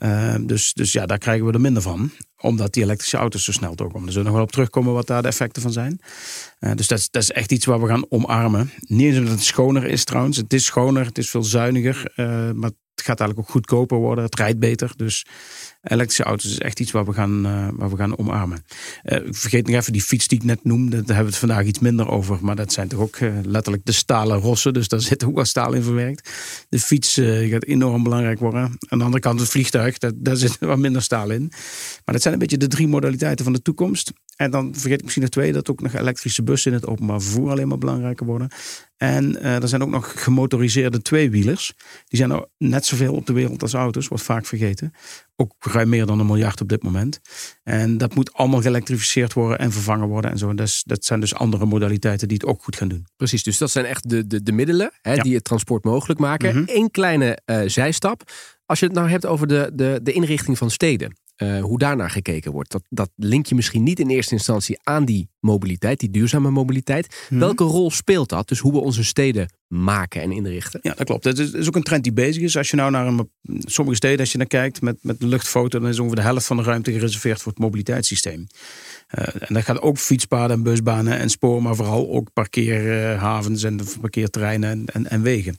Eh, 0.00 0.34
dus, 0.40 0.72
dus 0.72 0.92
ja, 0.92 1.06
daar 1.06 1.18
krijgen 1.18 1.46
we 1.46 1.52
er 1.52 1.60
minder 1.60 1.82
van. 1.82 2.10
Omdat 2.40 2.72
die 2.72 2.82
elektrische 2.82 3.16
auto's 3.16 3.44
zo 3.44 3.52
snel 3.52 3.74
doorkomen. 3.74 4.06
Er 4.06 4.12
zullen 4.12 4.26
nog 4.26 4.36
wel 4.36 4.44
op 4.44 4.52
terugkomen 4.52 4.92
wat 4.92 5.06
daar 5.06 5.22
de 5.22 5.28
effecten 5.28 5.62
van 5.62 5.72
zijn. 5.72 6.00
Eh, 6.58 6.72
dus 6.74 6.86
dat 6.86 6.98
is, 6.98 7.10
dat 7.10 7.22
is 7.22 7.30
echt 7.30 7.52
iets 7.52 7.64
waar 7.64 7.80
we 7.80 7.86
gaan 7.86 8.06
omarmen. 8.08 8.70
Niet 8.78 9.06
eens 9.06 9.18
omdat 9.18 9.32
het 9.32 9.44
schoner 9.44 9.84
is 9.84 10.04
trouwens. 10.04 10.36
Het 10.36 10.52
is 10.52 10.64
schoner, 10.64 11.04
het 11.06 11.18
is 11.18 11.30
veel 11.30 11.42
zuiniger. 11.42 12.12
eh, 12.14 12.26
maar 12.50 12.70
het 12.94 13.08
gaat 13.08 13.20
eigenlijk 13.20 13.38
ook 13.38 13.54
goedkoper 13.54 13.98
worden. 13.98 14.24
Het 14.24 14.36
rijdt 14.36 14.58
beter. 14.58 14.92
Dus 14.96 15.26
elektrische 15.82 16.22
auto's 16.22 16.50
is 16.50 16.58
echt 16.58 16.80
iets 16.80 16.90
waar 16.90 17.04
we 17.04 17.12
gaan, 17.12 17.46
eh, 17.46 17.68
waar 17.72 17.90
we 17.90 17.96
gaan 17.96 18.18
omarmen. 18.18 18.64
Ik 19.02 19.34
vergeet 19.34 19.66
nog 19.66 19.76
even 19.76 19.92
die 19.92 20.02
fiets 20.02 20.28
die 20.28 20.38
ik 20.38 20.44
net 20.44 20.64
noemde. 20.64 20.90
Daar 20.90 21.16
hebben 21.16 21.24
we 21.24 21.30
het 21.30 21.36
vandaag 21.36 21.64
iets 21.64 21.78
minder 21.78 22.08
over. 22.08 22.38
Maar 22.40 22.56
dat 22.56 22.72
zijn 22.72 22.88
toch 22.88 23.00
ook 23.00 23.16
eh, 23.16 23.32
letterlijk 23.42 23.84
de 23.84 23.92
stalen 23.92 24.38
rossen. 24.38 24.72
Dus 24.72 24.88
daar 24.88 25.00
zit 25.00 25.24
ook 25.24 25.34
wat 25.34 25.48
staal 25.48 25.72
in 25.72 25.82
verwerkt. 25.82 26.30
De 26.68 26.78
fiets 26.78 27.14
gaat 27.22 27.64
enorm 27.64 28.02
belangrijk 28.02 28.38
worden. 28.38 28.62
Aan 28.62 28.98
de 28.98 29.04
andere 29.04 29.20
kant 29.22 29.40
het 29.40 29.48
vliegtuig. 29.48 29.98
Dat, 29.98 30.14
daar 30.16 30.36
zit 30.36 30.58
wat 30.72 30.78
minder 30.78 31.02
staal 31.02 31.30
in. 31.30 31.46
Maar 32.04 32.14
dat 32.14 32.22
zijn 32.22 32.34
een 32.34 32.40
beetje 32.40 32.58
de 32.58 32.68
drie 32.68 32.88
modaliteiten 32.88 33.44
van 33.44 33.54
de 33.54 33.62
toekomst. 33.62 34.12
En 34.36 34.50
dan 34.50 34.74
vergeet 34.74 34.98
ik 34.98 35.02
misschien 35.02 35.22
nog 35.22 35.32
twee. 35.32 35.52
Dat 35.52 35.70
ook 35.70 35.80
nog 35.80 35.94
elektrische 35.94 36.42
bussen 36.42 36.72
in 36.72 36.76
het 36.78 36.86
openbaar 36.86 37.20
vervoer 37.20 37.50
alleen 37.50 37.68
maar 37.68 37.78
belangrijker 37.78 38.26
worden. 38.26 38.50
En 38.96 39.42
eh, 39.42 39.62
er 39.62 39.68
zijn 39.68 39.82
ook 39.82 39.90
nog 39.90 40.22
gemotoriseerde 40.22 41.02
tweewielers. 41.02 41.72
Die 42.08 42.18
zijn 42.18 42.30
er 42.30 42.46
net 42.58 42.86
zoveel 42.86 43.14
op 43.14 43.26
de 43.26 43.32
wereld 43.32 43.62
als 43.62 43.74
auto's. 43.74 44.08
Wordt 44.08 44.24
vaak 44.24 44.46
vergeten. 44.46 44.92
Ook 45.40 45.54
ruim 45.58 45.88
meer 45.88 46.06
dan 46.06 46.18
een 46.20 46.26
miljard 46.26 46.60
op 46.60 46.68
dit 46.68 46.82
moment. 46.82 47.20
En 47.62 47.98
dat 47.98 48.14
moet 48.14 48.32
allemaal 48.32 48.60
geëlektrificeerd 48.60 49.32
worden 49.32 49.58
en 49.58 49.72
vervangen 49.72 50.08
worden 50.08 50.30
en 50.30 50.38
zo. 50.38 50.54
Dat, 50.54 50.66
is- 50.66 50.82
dat 50.86 51.04
zijn 51.04 51.20
dus 51.20 51.34
andere 51.34 51.66
modaliteiten 51.66 52.28
die 52.28 52.36
het 52.36 52.46
ook 52.46 52.62
goed 52.62 52.76
gaan 52.76 52.88
doen. 52.88 53.06
Precies, 53.16 53.42
dus 53.42 53.58
dat 53.58 53.70
zijn 53.70 53.84
echt 53.84 54.08
de, 54.08 54.26
de, 54.26 54.42
de 54.42 54.52
middelen 54.52 54.90
hè, 55.02 55.12
Ja. 55.14 55.22
die 55.22 55.34
het 55.34 55.44
transport 55.44 55.84
mogelijk 55.84 56.20
maken. 56.20 56.54
Mhm. 56.56 56.64
Eén 56.66 56.90
kleine 56.90 57.38
eh, 57.44 57.60
zijstap. 57.66 58.30
Als 58.66 58.78
je 58.80 58.86
het 58.86 58.94
nou 58.94 59.08
hebt 59.08 59.26
over 59.26 59.46
de, 59.46 59.70
de, 59.74 60.00
de 60.02 60.12
inrichting 60.12 60.58
van 60.58 60.70
steden. 60.70 61.18
eh, 61.36 61.60
hoe 61.62 61.78
daarnaar 61.78 62.10
gekeken 62.10 62.52
wordt. 62.52 62.70
Dat, 62.70 62.82
dat 62.88 63.10
link 63.16 63.46
je 63.46 63.54
misschien 63.54 63.82
niet 63.82 63.98
in 64.00 64.08
eerste 64.08 64.34
instantie 64.34 64.78
aan 64.82 65.04
die 65.04 65.28
mobiliteit, 65.38 66.00
die 66.00 66.10
duurzame 66.10 66.50
mobiliteit. 66.50 67.26
Mhm. 67.30 67.40
Welke 67.40 67.64
rol 67.64 67.90
speelt 67.90 68.28
dat? 68.28 68.48
Dus 68.48 68.58
hoe 68.58 68.72
we 68.72 68.78
onze 68.78 69.04
steden 69.04 69.48
maken 69.70 70.22
en 70.22 70.32
inrichten? 70.32 70.80
Ja, 70.82 70.94
dat 70.94 71.06
klopt. 71.06 71.24
Het 71.24 71.38
is, 71.38 71.52
is 71.52 71.66
ook 71.68 71.76
een 71.76 71.82
trend 71.82 72.02
die 72.02 72.12
bezig 72.12 72.42
is. 72.42 72.56
Als 72.56 72.70
je 72.70 72.76
nou 72.76 72.90
naar 72.90 73.06
een, 73.06 73.30
sommige 73.58 73.96
steden, 73.96 74.20
als 74.20 74.32
je 74.32 74.38
naar 74.38 74.46
kijkt 74.46 74.80
met, 74.82 74.96
met 75.02 75.20
de 75.20 75.26
luchtfoto, 75.26 75.78
dan 75.78 75.88
is 75.88 75.98
ongeveer 75.98 76.16
de 76.16 76.22
helft 76.22 76.46
van 76.46 76.56
de 76.56 76.62
ruimte 76.62 76.92
gereserveerd 76.92 77.42
voor 77.42 77.52
het 77.52 77.60
mobiliteitssysteem. 77.60 78.46
Eh, 79.06 79.24
en 79.38 79.54
dat 79.54 79.64
gaat 79.64 79.80
ook 79.80 79.98
fietspaden 79.98 80.56
en 80.56 80.62
busbanen 80.62 81.18
en 81.18 81.30
spoor, 81.30 81.62
maar 81.62 81.74
vooral 81.74 82.10
ook 82.10 82.32
parkeerhavens 82.32 83.62
en 83.62 83.80
parkeerterreinen 84.00 84.70
en, 84.70 84.86
en, 84.86 85.10
en 85.10 85.22
wegen. 85.22 85.58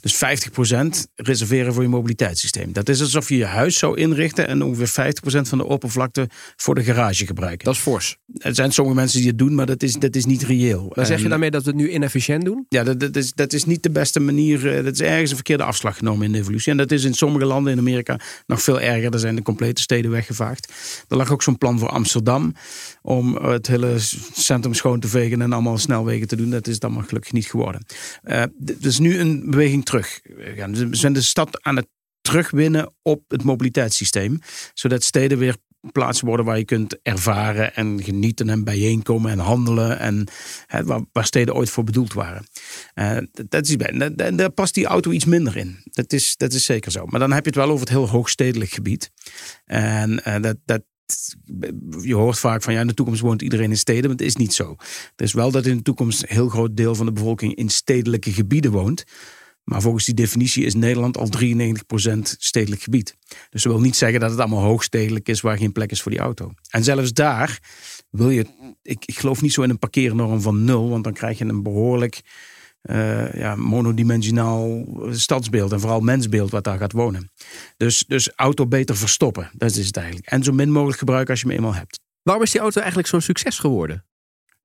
Dus 0.00 0.14
50% 0.14 1.12
reserveren 1.14 1.74
voor 1.74 1.82
je 1.82 1.88
mobiliteitssysteem. 1.88 2.72
Dat 2.72 2.88
is 2.88 3.00
alsof 3.00 3.28
je 3.28 3.36
je 3.36 3.44
huis 3.44 3.78
zou 3.78 3.96
inrichten 3.96 4.48
en 4.48 4.62
ongeveer 4.62 5.12
50% 5.14 5.48
van 5.48 5.58
de 5.58 5.64
oppervlakte 5.64 6.28
voor 6.56 6.74
de 6.74 6.84
garage 6.84 7.26
gebruiken. 7.26 7.64
Dat 7.64 7.74
is 7.74 7.80
fors. 7.80 8.16
Er 8.38 8.54
zijn 8.54 8.72
sommige 8.72 8.96
mensen 8.96 9.18
die 9.18 9.28
het 9.28 9.38
doen, 9.38 9.54
maar 9.54 9.66
dat 9.66 9.82
is, 9.82 9.94
dat 9.94 10.16
is 10.16 10.24
niet 10.24 10.42
reëel. 10.42 10.90
Dan 10.94 11.06
zeg 11.06 11.22
je 11.22 11.28
daarmee 11.28 11.50
dat 11.50 11.64
we 11.64 11.70
het 11.70 11.78
nu 11.78 11.90
inefficiënt 11.90 12.44
doen? 12.44 12.66
ja, 12.68 12.84
dat, 12.84 13.00
dat, 13.00 13.16
is, 13.16 13.32
dat 13.32 13.47
is 13.52 13.64
niet 13.64 13.82
de 13.82 13.90
beste 13.90 14.20
manier. 14.20 14.76
eh, 14.76 14.84
Dat 14.84 14.92
is 14.92 15.00
ergens 15.00 15.30
een 15.30 15.36
verkeerde 15.36 15.62
afslag 15.64 15.96
genomen 15.96 16.26
in 16.26 16.32
de 16.32 16.38
evolutie. 16.38 16.70
En 16.72 16.76
dat 16.78 16.90
is 16.90 17.04
in 17.04 17.14
sommige 17.14 17.44
landen 17.46 17.72
in 17.72 17.78
Amerika 17.78 18.20
nog 18.46 18.62
veel 18.62 18.80
erger. 18.80 19.10
Daar 19.10 19.20
zijn 19.20 19.36
de 19.36 19.42
complete 19.42 19.82
steden 19.82 20.10
weggevaagd. 20.10 20.72
Er 21.08 21.16
lag 21.16 21.32
ook 21.32 21.42
zo'n 21.42 21.58
plan 21.58 21.78
voor 21.78 21.88
Amsterdam. 21.88 22.54
Om 23.02 23.36
het 23.36 23.66
hele 23.66 23.94
centrum 24.32 24.74
schoon 24.74 25.00
te 25.00 25.08
vegen 25.08 25.42
en 25.42 25.52
allemaal 25.52 25.78
snelwegen 25.78 26.28
te 26.28 26.36
doen. 26.36 26.50
Dat 26.50 26.66
is 26.66 26.78
dan 26.78 26.92
maar 26.92 27.04
gelukkig 27.04 27.32
niet 27.32 27.46
geworden. 27.46 27.84
Eh 28.22 28.42
dus 28.58 28.98
nu 28.98 29.18
een 29.18 29.50
beweging 29.50 29.84
terug. 29.84 30.20
We 30.22 30.88
zijn 30.90 31.12
de 31.12 31.22
stad 31.22 31.62
aan 31.62 31.76
het 31.76 31.86
terugwinnen 32.20 32.94
op 33.02 33.22
het 33.28 33.42
mobiliteitssysteem. 33.42 34.38
Zodat 34.74 35.02
steden 35.04 35.38
weer 35.38 35.56
plaatsen 35.92 36.26
worden 36.26 36.46
waar 36.46 36.58
je 36.58 36.64
kunt 36.64 36.98
ervaren 37.02 37.74
en 37.74 38.02
genieten 38.02 38.48
en 38.48 38.64
bijeenkomen 38.64 39.30
en 39.30 39.38
handelen. 39.38 39.98
En 39.98 40.28
hè, 40.66 40.84
waar, 40.84 41.04
waar 41.12 41.24
steden 41.24 41.54
ooit 41.54 41.70
voor 41.70 41.84
bedoeld 41.84 42.12
waren. 42.12 42.46
Dat 43.48 43.68
is 43.68 43.76
daar 44.34 44.50
past 44.50 44.74
die 44.74 44.86
auto 44.86 45.10
iets 45.10 45.24
minder 45.24 45.56
in. 45.56 45.82
Dat 45.84 46.12
is, 46.12 46.36
dat 46.36 46.52
is 46.52 46.64
zeker 46.64 46.92
zo. 46.92 47.06
Maar 47.06 47.20
dan 47.20 47.32
heb 47.32 47.44
je 47.44 47.50
het 47.50 47.58
wel 47.58 47.68
over 47.68 47.80
het 47.80 47.88
heel 47.88 48.08
hoogstedelijk 48.08 48.70
gebied. 48.70 49.10
En 49.64 50.24
eh, 50.24 50.42
dat, 50.42 50.56
dat, 50.64 50.82
je 52.00 52.14
hoort 52.14 52.38
vaak 52.38 52.62
van 52.62 52.72
ja, 52.72 52.80
in 52.80 52.86
de 52.86 52.94
toekomst 52.94 53.20
woont 53.20 53.42
iedereen 53.42 53.70
in 53.70 53.76
steden, 53.76 54.02
maar 54.02 54.18
het 54.18 54.26
is 54.26 54.36
niet 54.36 54.54
zo. 54.54 54.76
Het 55.10 55.20
is 55.20 55.32
wel 55.32 55.50
dat 55.50 55.66
in 55.66 55.76
de 55.76 55.82
toekomst 55.82 56.22
een 56.22 56.34
heel 56.34 56.48
groot 56.48 56.76
deel 56.76 56.94
van 56.94 57.06
de 57.06 57.12
bevolking 57.12 57.54
in 57.54 57.68
stedelijke 57.68 58.32
gebieden 58.32 58.70
woont. 58.70 59.04
Maar 59.68 59.82
volgens 59.82 60.04
die 60.04 60.14
definitie 60.14 60.64
is 60.64 60.74
Nederland 60.74 61.16
al 61.16 61.28
93% 61.42 62.18
stedelijk 62.22 62.82
gebied. 62.82 63.16
Dus 63.50 63.62
dat 63.62 63.72
wil 63.72 63.80
niet 63.80 63.96
zeggen 63.96 64.20
dat 64.20 64.30
het 64.30 64.38
allemaal 64.38 64.62
hoogstedelijk 64.62 65.28
is 65.28 65.40
waar 65.40 65.56
geen 65.56 65.72
plek 65.72 65.90
is 65.90 66.02
voor 66.02 66.10
die 66.10 66.20
auto. 66.20 66.52
En 66.70 66.84
zelfs 66.84 67.12
daar 67.12 67.58
wil 68.10 68.30
je, 68.30 68.46
ik, 68.82 69.04
ik 69.04 69.18
geloof 69.18 69.42
niet 69.42 69.52
zo 69.52 69.62
in 69.62 69.70
een 69.70 69.78
parkeernorm 69.78 70.40
van 70.40 70.64
nul, 70.64 70.88
want 70.88 71.04
dan 71.04 71.12
krijg 71.12 71.38
je 71.38 71.44
een 71.44 71.62
behoorlijk 71.62 72.20
eh, 72.80 73.34
ja, 73.34 73.56
monodimensionaal 73.56 74.84
stadsbeeld 75.10 75.72
en 75.72 75.80
vooral 75.80 76.00
mensbeeld 76.00 76.50
wat 76.50 76.64
daar 76.64 76.78
gaat 76.78 76.92
wonen. 76.92 77.32
Dus, 77.76 78.04
dus 78.06 78.32
auto 78.34 78.66
beter 78.66 78.96
verstoppen, 78.96 79.50
dat 79.52 79.76
is 79.76 79.86
het 79.86 79.96
eigenlijk. 79.96 80.26
En 80.26 80.42
zo 80.42 80.52
min 80.52 80.70
mogelijk 80.70 80.98
gebruiken 80.98 81.30
als 81.30 81.40
je 81.40 81.46
hem 81.46 81.56
eenmaal 81.56 81.74
hebt. 81.74 82.00
Waarom 82.22 82.44
is 82.44 82.50
die 82.50 82.60
auto 82.60 82.78
eigenlijk 82.78 83.08
zo'n 83.08 83.20
succes 83.20 83.58
geworden? 83.58 84.04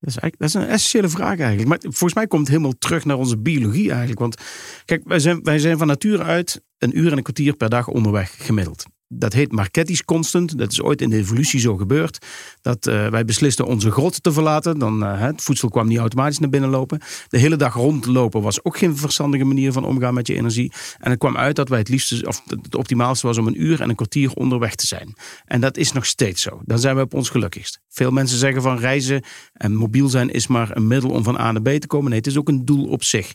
Dat 0.04 0.24
is, 0.24 0.32
dat 0.38 0.48
is 0.48 0.54
een 0.54 0.68
essentiële 0.68 1.10
vraag 1.10 1.40
eigenlijk. 1.40 1.68
Maar 1.68 1.80
volgens 1.82 2.14
mij 2.14 2.28
komt 2.28 2.42
het 2.42 2.50
helemaal 2.50 2.78
terug 2.78 3.06
naar 3.06 3.18
onze 3.18 3.38
biologie 3.38 3.90
eigenlijk. 3.90 4.20
Want 4.20 4.42
kijk, 4.86 5.02
wij 5.06 5.20
zijn, 5.20 5.44
wij 5.44 5.60
zijn 5.60 5.78
van 5.78 5.88
nature 5.88 6.24
uit 6.24 6.62
een 6.78 6.98
uur 6.98 7.12
en 7.12 7.18
een 7.18 7.24
kwartier 7.24 7.56
per 7.56 7.70
dag 7.70 7.88
onderweg 7.88 8.36
gemiddeld. 8.46 8.86
Dat 9.20 9.34
heet 9.34 9.52
Marcetti's 9.52 10.06
constant. 10.06 10.58
Dat 10.58 10.72
is 10.72 10.82
ooit 10.82 11.02
in 11.02 11.10
de 11.10 11.16
evolutie 11.16 11.60
zo 11.60 11.78
gebeurd. 11.78 12.26
Dat 12.62 12.88
eh, 12.88 13.08
wij 13.08 13.26
beslisten 13.26 13.66
onze 13.66 13.92
grot 13.92 14.24
te 14.24 14.32
verlaten. 14.32 14.80
Dan, 14.80 15.04
eh, 15.04 15.20
het 15.20 15.42
voedsel 15.42 15.70
kwam 15.70 15.88
niet 15.88 15.98
automatisch 15.98 16.40
naar 16.40 16.50
binnen 16.50 16.70
lopen. 16.70 17.02
De 17.28 17.38
hele 17.38 17.56
dag 17.56 17.74
rondlopen 17.74 18.42
was 18.42 18.64
ook 18.64 18.78
geen 18.78 18.98
verstandige 18.98 19.44
manier 19.44 19.72
van 19.72 19.86
omgaan 19.86 20.14
met 20.14 20.28
je 20.28 20.36
energie. 20.36 20.72
En 21.00 21.10
het 21.10 21.20
kwam 21.20 21.38
uit 21.38 21.56
dat 21.56 21.70
wij 21.70 21.80
het 21.80 21.90
liefste, 21.90 22.28
of 22.28 22.44
het 22.48 22.76
optimaalste 22.76 23.28
was 23.28 23.38
om 23.38 23.48
een 23.48 23.62
uur 23.62 23.82
en 23.82 23.90
een 23.90 23.96
kwartier 23.96 24.34
onderweg 24.34 24.76
te 24.76 24.88
zijn. 24.88 25.16
En 25.46 25.62
dat 25.62 25.78
is 25.78 25.92
nog 25.92 26.06
steeds 26.06 26.42
zo. 26.42 26.62
Dan 26.66 26.80
zijn 26.80 26.96
we 26.96 27.02
op 27.02 27.14
ons 27.14 27.30
gelukkigst. 27.30 27.80
Veel 27.90 28.12
mensen 28.12 28.38
zeggen 28.38 28.62
van 28.62 28.78
reizen 28.78 29.24
en 29.54 29.76
mobiel 29.76 30.10
zijn 30.10 30.30
is 30.30 30.48
maar 30.48 30.76
een 30.76 30.88
middel 30.88 31.10
om 31.10 31.24
van 31.24 31.40
A 31.40 31.52
naar 31.52 31.62
B 31.62 31.70
te 31.70 31.88
komen. 31.88 32.10
Nee, 32.10 32.20
het 32.20 32.28
is 32.28 32.38
ook 32.38 32.48
een 32.48 32.66
doel 32.66 32.86
op 32.86 33.04
zich. 33.04 33.34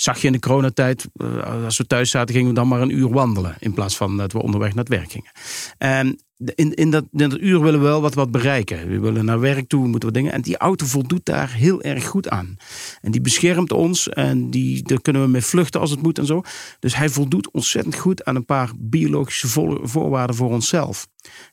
Zag 0.00 0.20
je 0.20 0.26
in 0.26 0.32
de 0.32 0.38
coronatijd, 0.38 1.08
eh, 1.14 1.64
als 1.64 1.78
we 1.78 1.86
thuis 1.86 2.10
zaten, 2.10 2.34
gingen 2.34 2.48
we 2.48 2.54
dan 2.54 2.68
maar 2.68 2.80
een 2.80 2.96
uur 2.96 3.08
wandelen. 3.08 3.56
In 3.58 3.74
plaats 3.74 3.96
van 3.96 4.16
dat 4.16 4.32
we 4.32 4.42
onderweg 4.42 4.68
naar 4.74 4.84
het 4.84 4.94
werk 4.94 5.10
gingen. 5.10 5.30
En 5.78 6.20
in, 6.54 6.74
in, 6.74 6.90
dat, 6.90 7.04
in 7.12 7.28
dat 7.28 7.38
uur 7.38 7.60
willen 7.60 7.80
we 7.80 7.86
wel 7.86 8.00
wat, 8.00 8.30
bereiken. 8.30 8.88
We 8.88 8.98
willen 9.00 9.24
naar 9.24 9.40
werk 9.40 9.68
toe, 9.68 9.82
we 9.82 9.88
moeten 9.88 10.08
wat 10.08 10.18
dingen. 10.18 10.32
En 10.32 10.42
die 10.42 10.56
auto 10.56 10.86
voldoet 10.86 11.24
daar 11.24 11.52
heel 11.52 11.82
erg 11.82 12.06
goed 12.06 12.28
aan. 12.28 12.56
En 13.00 13.10
die 13.10 13.20
beschermt 13.20 13.72
ons 13.72 14.08
en 14.08 14.50
die, 14.50 14.82
daar 14.82 15.00
kunnen 15.00 15.22
we 15.22 15.28
mee 15.28 15.42
vluchten 15.42 15.80
als 15.80 15.90
het 15.90 16.02
moet 16.02 16.18
en 16.18 16.26
zo. 16.26 16.42
Dus 16.78 16.96
hij 16.96 17.08
voldoet 17.08 17.50
ontzettend 17.50 17.94
goed 17.96 18.24
aan 18.24 18.36
een 18.36 18.44
paar 18.44 18.70
biologische 18.78 19.48
vo- 19.48 19.80
voorwaarden 19.82 20.36
voor 20.36 20.50
onszelf. 20.50 21.06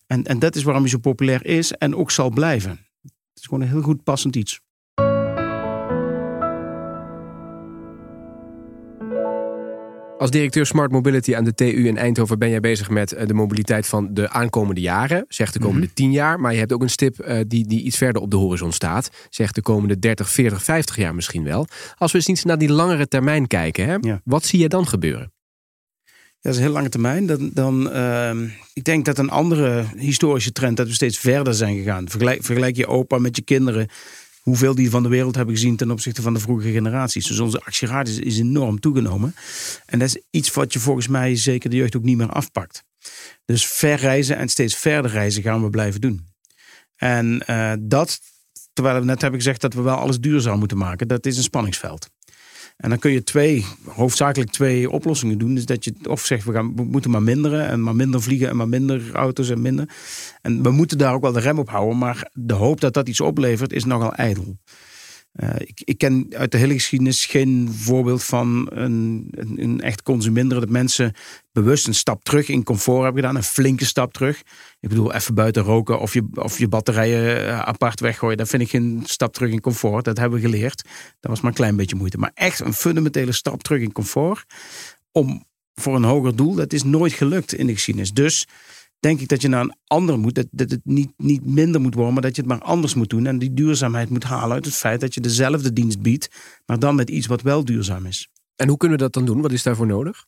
En, 0.07 0.23
en 0.23 0.39
dat 0.39 0.55
is 0.55 0.63
waarom 0.63 0.81
hij 0.81 0.91
zo 0.91 0.97
populair 0.97 1.45
is 1.45 1.71
en 1.71 1.95
ook 1.95 2.11
zal 2.11 2.29
blijven. 2.29 2.71
Het 3.01 3.13
is 3.33 3.43
gewoon 3.43 3.61
een 3.61 3.69
heel 3.69 3.81
goed 3.81 4.03
passend 4.03 4.35
iets. 4.35 4.63
Als 10.17 10.29
directeur 10.31 10.65
Smart 10.65 10.91
Mobility 10.91 11.35
aan 11.35 11.43
de 11.43 11.53
TU 11.53 11.87
in 11.87 11.97
Eindhoven 11.97 12.39
ben 12.39 12.49
jij 12.49 12.59
bezig 12.59 12.89
met 12.89 13.11
eh, 13.11 13.27
de 13.27 13.33
mobiliteit 13.33 13.87
van 13.87 14.13
de 14.13 14.29
aankomende 14.29 14.81
jaren. 14.81 15.25
Zeg 15.27 15.51
de 15.51 15.59
komende 15.59 15.93
10 15.93 16.11
jaar. 16.11 16.39
Maar 16.39 16.53
je 16.53 16.59
hebt 16.59 16.73
ook 16.73 16.81
een 16.81 16.89
stip 16.89 17.19
eh, 17.19 17.39
die, 17.47 17.67
die 17.67 17.81
iets 17.81 17.97
verder 17.97 18.21
op 18.21 18.31
de 18.31 18.37
horizon 18.37 18.71
staat. 18.71 19.09
Zeg 19.29 19.51
de 19.51 19.61
komende 19.61 19.99
30, 19.99 20.29
40, 20.29 20.63
50 20.63 20.95
jaar 20.95 21.15
misschien 21.15 21.43
wel. 21.43 21.67
Als 21.97 22.11
we 22.11 22.17
eens 22.17 22.27
iets 22.27 22.43
naar 22.43 22.57
die 22.57 22.71
langere 22.71 23.07
termijn 23.07 23.47
kijken. 23.47 23.85
Hè, 23.85 23.95
Ja. 24.01 24.21
Wat 24.23 24.45
zie 24.45 24.59
je 24.59 24.69
dan 24.69 24.87
gebeuren? 24.87 25.33
Ja, 26.03 26.11
dat 26.41 26.51
is 26.51 26.57
een 26.57 26.65
heel 26.65 26.73
lange 26.73 26.89
termijn. 26.89 27.25
Dan, 27.25 27.49
dan, 27.53 27.91
ehm, 27.91 28.47
ik 28.73 28.83
denk 28.83 29.05
dat 29.05 29.17
een 29.17 29.29
andere 29.29 29.85
historische 29.97 30.51
trend 30.51 30.77
dat 30.77 30.87
we 30.87 30.93
steeds 30.93 31.17
verder 31.17 31.53
zijn 31.53 31.75
gegaan. 31.77 32.09
Vergelijk, 32.09 32.43
vergelijk 32.43 32.75
je 32.75 32.87
opa 32.87 33.17
met 33.17 33.35
je 33.35 33.41
kinderen. 33.41 33.87
Hoeveel 34.45 34.75
die 34.75 34.89
van 34.89 35.03
de 35.03 35.09
wereld 35.09 35.35
hebben 35.35 35.55
gezien 35.55 35.75
ten 35.75 35.91
opzichte 35.91 36.21
van 36.21 36.33
de 36.33 36.39
vroege 36.39 36.71
generaties. 36.71 37.27
Dus 37.27 37.39
onze 37.39 37.61
actieradius 37.61 38.19
is 38.19 38.39
enorm 38.39 38.79
toegenomen. 38.79 39.35
En 39.85 39.99
dat 39.99 40.07
is 40.07 40.21
iets 40.29 40.53
wat 40.53 40.73
je 40.73 40.79
volgens 40.79 41.07
mij 41.07 41.35
zeker 41.35 41.69
de 41.69 41.75
jeugd 41.75 41.95
ook 41.95 42.03
niet 42.03 42.17
meer 42.17 42.29
afpakt. 42.29 42.83
Dus 43.45 43.67
ver 43.67 43.97
reizen 43.97 44.37
en 44.37 44.49
steeds 44.49 44.75
verder 44.75 45.11
reizen 45.11 45.43
gaan 45.43 45.63
we 45.63 45.69
blijven 45.69 46.01
doen. 46.01 46.27
En 46.95 47.45
eh, 47.45 47.73
dat 47.79 48.19
terwijl 48.73 48.99
we 48.99 49.05
net 49.05 49.21
hebben 49.21 49.39
gezegd 49.39 49.61
dat 49.61 49.73
we 49.73 49.81
wel 49.81 49.95
alles 49.95 50.19
duurzaam 50.19 50.59
moeten 50.59 50.77
maken. 50.77 51.07
Dat 51.07 51.25
is 51.25 51.37
een 51.37 51.43
spanningsveld. 51.43 52.09
En 52.75 52.89
dan 52.89 52.99
kun 52.99 53.11
je 53.11 53.23
twee, 53.23 53.65
hoofdzakelijk 53.85 54.51
twee 54.51 54.89
oplossingen 54.89 55.37
doen. 55.37 55.55
Dus 55.55 55.65
dat 55.65 55.83
je 55.83 55.93
of 56.03 56.25
zegt, 56.25 56.45
we, 56.45 56.51
gaan, 56.51 56.75
we 56.75 56.83
moeten 56.83 57.11
maar 57.11 57.23
minderen 57.23 57.67
en 57.67 57.83
maar 57.83 57.95
minder 57.95 58.21
vliegen 58.21 58.49
en 58.49 58.55
maar 58.55 58.69
minder 58.69 59.11
auto's 59.13 59.49
en 59.49 59.61
minder. 59.61 59.89
En 60.41 60.63
we 60.63 60.71
moeten 60.71 60.97
daar 60.97 61.13
ook 61.13 61.21
wel 61.21 61.31
de 61.31 61.39
rem 61.39 61.59
op 61.59 61.69
houden. 61.69 61.97
Maar 61.97 62.29
de 62.33 62.53
hoop 62.53 62.81
dat 62.81 62.93
dat 62.93 63.09
iets 63.09 63.21
oplevert 63.21 63.73
is 63.73 63.85
nogal 63.85 64.13
ijdel. 64.13 64.57
Uh, 65.43 65.49
ik, 65.57 65.81
ik, 65.83 65.97
ken 65.97 66.27
uit 66.29 66.51
de 66.51 66.57
hele 66.57 66.73
geschiedenis 66.73 67.25
geen 67.25 67.73
voorbeeld 67.73 68.23
van 68.23 68.69
een, 68.73 69.27
een, 69.31 69.61
een, 69.61 69.81
echt 69.81 70.03
consuminderen. 70.03 70.63
Dat 70.63 70.71
mensen 70.71 71.13
bewust 71.51 71.87
een 71.87 71.93
stap 71.93 72.23
terug 72.23 72.49
in 72.49 72.63
comfort 72.63 73.03
hebben 73.03 73.21
gedaan. 73.21 73.35
Een 73.35 73.43
flinke 73.43 73.85
stap 73.85 74.13
terug. 74.13 74.39
Ik 74.79 74.89
bedoel, 74.89 75.13
even 75.13 75.33
buiten 75.33 75.63
roken 75.63 75.99
of 75.99 76.13
je, 76.13 76.27
of 76.33 76.59
je 76.59 76.67
batterijen 76.67 77.47
eh, 77.47 77.59
apart 77.59 77.99
weggooien. 77.99 78.37
Dat 78.37 78.47
vind 78.47 78.61
ik 78.61 78.69
geen 78.69 79.01
stap 79.05 79.33
terug 79.33 79.51
in 79.51 79.61
comfort. 79.61 80.05
Dat 80.05 80.17
hebben 80.17 80.41
we 80.41 80.49
geleerd. 80.49 80.83
Dat 81.19 81.31
was 81.31 81.41
maar 81.41 81.51
een 81.51 81.57
klein 81.57 81.75
beetje 81.75 81.95
moeite. 81.95 82.17
Maar 82.17 82.31
echt 82.33 82.59
een 82.59 82.73
fundamentele 82.73 83.31
stap 83.31 83.63
terug 83.63 83.81
in 83.81 83.91
comfort. 83.91 84.45
Om 85.11 85.45
voor 85.73 85.95
een 85.95 86.03
hoger 86.03 86.35
doel. 86.35 86.55
Dat 86.55 86.73
is 86.73 86.83
nooit 86.83 87.13
gelukt 87.13 87.53
in 87.53 87.67
de 87.67 87.73
geschiedenis. 87.73 88.13
Dus 88.13 88.47
denk 89.07 89.19
ik 89.19 89.27
dat 89.27 89.41
je 89.41 89.47
naar 89.47 89.61
een 89.61 89.75
ander 89.87 90.19
moet. 90.19 90.35
Dat, 90.35 90.47
dat 90.51 90.71
het 90.71 90.81
niet, 90.83 91.11
niet 91.17 91.45
minder 91.45 91.81
moet 91.81 91.93
worden, 91.93 92.13
maar 92.13 92.21
dat 92.21 92.35
je 92.35 92.41
het 92.41 92.51
maar 92.51 92.61
anders 92.61 92.93
moet 92.93 93.09
doen. 93.09 93.25
En 93.25 93.39
die 93.39 93.53
duurzaamheid 93.53 94.09
moet 94.09 94.23
halen 94.23 94.55
uit 94.55 94.65
het 94.65 94.75
feit 94.75 95.01
dat 95.01 95.13
je 95.13 95.21
dezelfde 95.21 95.73
dienst 95.73 96.01
biedt, 96.01 96.29
maar 96.65 96.79
dan 96.79 96.95
met 96.95 97.09
iets 97.09 97.27
wat 97.27 97.41
wel 97.41 97.65
duurzaam 97.65 98.05
is. 98.05 98.29
En 98.55 98.67
hoe 98.67 98.77
kunnen 98.77 98.97
we 98.97 99.03
dat 99.03 99.13
dan 99.13 99.25
doen? 99.25 99.41
Wat 99.41 99.51
is 99.51 99.63
daarvoor 99.63 99.87
nodig? 99.87 100.25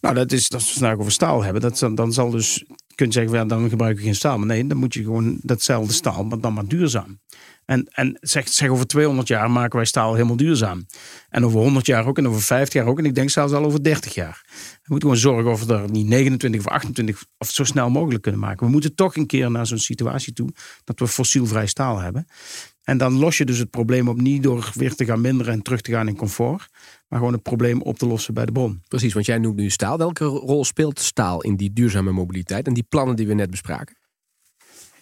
Nou, 0.00 0.14
dat 0.14 0.32
is 0.32 0.50
als 0.50 0.64
we 0.64 0.70
het 0.70 0.80
nou 0.80 0.98
over 0.98 1.12
staal 1.12 1.42
hebben. 1.42 1.62
Dat, 1.62 1.90
dan 1.94 2.12
zal 2.12 2.30
dus 2.30 2.64
kun 2.94 3.06
je 3.06 3.12
zeggen, 3.12 3.32
ja, 3.32 3.44
dan 3.44 3.68
gebruiken 3.68 4.00
we 4.00 4.06
geen 4.06 4.14
staal. 4.14 4.38
Maar 4.38 4.46
nee, 4.46 4.66
dan 4.66 4.76
moet 4.76 4.94
je 4.94 5.02
gewoon 5.02 5.38
datzelfde 5.42 5.92
staal, 5.92 6.24
maar 6.24 6.40
dan 6.40 6.52
maar 6.52 6.66
duurzaam. 6.66 7.20
En, 7.68 7.86
en 7.90 8.16
zeg, 8.20 8.48
zeg 8.48 8.68
over 8.68 8.86
200 8.86 9.28
jaar 9.28 9.50
maken 9.50 9.76
wij 9.76 9.86
staal 9.86 10.14
helemaal 10.14 10.36
duurzaam. 10.36 10.86
En 11.28 11.44
over 11.44 11.60
100 11.60 11.86
jaar 11.86 12.06
ook 12.06 12.18
en 12.18 12.28
over 12.28 12.42
50 12.42 12.74
jaar 12.74 12.86
ook. 12.86 12.98
En 12.98 13.04
ik 13.04 13.14
denk 13.14 13.30
zelfs 13.30 13.52
al 13.52 13.64
over 13.64 13.82
30 13.82 14.14
jaar. 14.14 14.42
We 14.44 14.86
moeten 14.86 15.08
gewoon 15.08 15.16
zorgen 15.16 15.50
of 15.50 15.64
we 15.64 15.74
er 15.74 15.90
niet 15.90 16.06
29 16.06 16.60
of 16.60 16.66
28 16.66 17.24
of 17.38 17.50
zo 17.50 17.64
snel 17.64 17.90
mogelijk 17.90 18.22
kunnen 18.22 18.40
maken. 18.40 18.66
We 18.66 18.72
moeten 18.72 18.94
toch 18.94 19.16
een 19.16 19.26
keer 19.26 19.50
naar 19.50 19.66
zo'n 19.66 19.78
situatie 19.78 20.32
toe 20.32 20.48
dat 20.84 20.98
we 20.98 21.08
fossielvrij 21.08 21.66
staal 21.66 21.98
hebben. 21.98 22.26
En 22.82 22.98
dan 22.98 23.18
los 23.18 23.38
je 23.38 23.44
dus 23.44 23.58
het 23.58 23.70
probleem 23.70 24.08
op 24.08 24.20
niet 24.20 24.42
door 24.42 24.70
weer 24.74 24.94
te 24.94 25.04
gaan 25.04 25.20
minderen 25.20 25.52
en 25.52 25.62
terug 25.62 25.80
te 25.80 25.90
gaan 25.90 26.08
in 26.08 26.16
comfort. 26.16 26.68
Maar 27.08 27.18
gewoon 27.18 27.34
het 27.34 27.42
probleem 27.42 27.82
op 27.82 27.98
te 27.98 28.06
lossen 28.06 28.34
bij 28.34 28.46
de 28.46 28.52
bron. 28.52 28.82
Precies, 28.88 29.12
want 29.12 29.26
jij 29.26 29.38
noemt 29.38 29.56
nu 29.56 29.70
staal. 29.70 29.98
Welke 29.98 30.24
rol 30.24 30.64
speelt 30.64 30.98
staal 30.98 31.42
in 31.42 31.56
die 31.56 31.72
duurzame 31.72 32.12
mobiliteit 32.12 32.66
en 32.66 32.74
die 32.74 32.86
plannen 32.88 33.16
die 33.16 33.26
we 33.26 33.34
net 33.34 33.50
bespraken? 33.50 33.96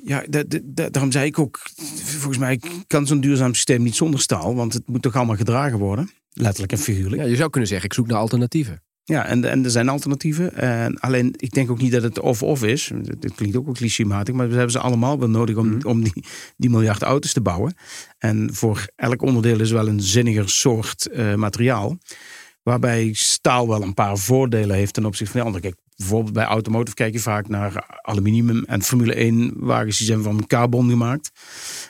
Ja, 0.03 0.25
daarom 0.71 1.13
zei 1.13 1.27
ik 1.27 1.39
ook, 1.39 1.61
volgens 2.05 2.39
mij 2.39 2.61
kan 2.87 3.07
zo'n 3.07 3.21
duurzaam 3.21 3.55
systeem 3.55 3.83
niet 3.83 3.97
zonder 3.97 4.21
staal, 4.21 4.55
want 4.55 4.73
het 4.73 4.89
moet 4.89 5.03
toch 5.03 5.17
allemaal 5.17 5.37
gedragen 5.37 5.79
worden, 5.79 6.11
letterlijk 6.33 6.73
en 6.73 6.79
figuurlijk. 6.79 7.23
Ja, 7.23 7.29
je 7.29 7.37
zou 7.37 7.51
kunnen 7.51 7.69
zeggen, 7.69 7.89
ik 7.89 7.95
zoek 7.95 8.07
naar 8.07 8.19
alternatieven. 8.19 8.83
Ja, 9.09 9.27
en, 9.27 9.45
en 9.45 9.65
er 9.65 9.71
zijn 9.71 9.89
alternatieven. 9.89 10.55
En 10.55 10.99
alleen, 10.99 11.35
ik 11.37 11.53
denk 11.53 11.71
ook 11.71 11.81
niet 11.81 11.93
dat 11.93 12.03
het 12.03 12.21
of-of 12.21 12.65
is. 12.65 12.91
Dit 13.19 13.35
klinkt 13.35 13.57
ook 13.57 13.65
wel 13.65 13.75
clichématig, 13.75 14.35
maar 14.35 14.47
we 14.47 14.55
hebben 14.55 14.73
ze 14.73 14.79
allemaal 14.79 15.19
wel 15.19 15.29
nodig 15.29 15.57
om, 15.57 15.69
mhm. 15.69 15.87
om 15.87 16.03
die, 16.03 16.25
die 16.57 16.71
miljard 16.71 17.03
auto's 17.03 17.33
te 17.33 17.41
bouwen. 17.41 17.75
En 18.19 18.55
voor 18.55 18.87
elk 18.97 19.23
onderdeel 19.23 19.61
is 19.61 19.71
wel 19.71 19.89
een 19.89 20.01
zinniger 20.01 20.49
soort 20.49 21.09
uh, 21.13 21.35
materiaal. 21.35 21.99
Waarbij 22.63 23.11
staal 23.13 23.69
wel 23.69 23.83
een 23.83 23.95
paar 23.95 24.17
voordelen 24.19 24.77
heeft 24.77 24.95
ten 24.95 25.05
opzichte 25.05 25.33
van 25.33 25.41
de 25.41 25.47
andere. 25.47 25.65
Kijk, 25.65 25.86
bijvoorbeeld 25.97 26.33
bij 26.33 26.45
automotive 26.45 26.97
kijk 26.97 27.13
je 27.13 27.21
vaak 27.21 27.49
naar 27.49 28.01
aluminium 28.03 28.65
en 28.65 28.83
Formule 28.83 29.15
1 29.15 29.53
wagens 29.57 29.99
die 29.99 30.07
zijn 30.07 30.23
van 30.23 30.47
carbon 30.47 30.89
gemaakt. 30.89 31.31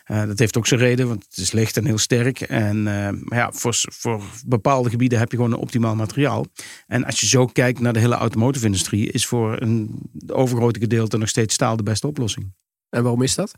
Uh, 0.06 0.26
dat 0.26 0.38
heeft 0.38 0.56
ook 0.56 0.66
zijn 0.66 0.80
reden, 0.80 1.08
want 1.08 1.24
het 1.28 1.36
is 1.36 1.52
licht 1.52 1.76
en 1.76 1.84
heel 1.84 1.98
sterk. 1.98 2.40
En, 2.40 2.76
uh, 2.76 2.84
maar 2.84 3.38
ja, 3.38 3.52
voor, 3.52 3.74
voor 3.78 4.22
bepaalde 4.46 4.90
gebieden 4.90 5.18
heb 5.18 5.30
je 5.30 5.36
gewoon 5.36 5.52
een 5.52 5.58
optimaal 5.58 5.94
materiaal. 5.94 6.46
En 6.86 7.04
als 7.04 7.20
je 7.20 7.26
zo 7.26 7.46
kijkt 7.46 7.80
naar 7.80 7.92
de 7.92 8.00
hele 8.00 8.14
automotive 8.14 8.66
industrie, 8.66 9.10
is 9.10 9.26
voor 9.26 9.62
een 9.62 10.10
overgrote 10.26 10.80
gedeelte 10.80 11.18
nog 11.18 11.28
steeds 11.28 11.54
staal 11.54 11.76
de 11.76 11.82
beste 11.82 12.06
oplossing. 12.06 12.54
En 12.88 13.02
waarom 13.02 13.22
is 13.22 13.34
dat? 13.34 13.52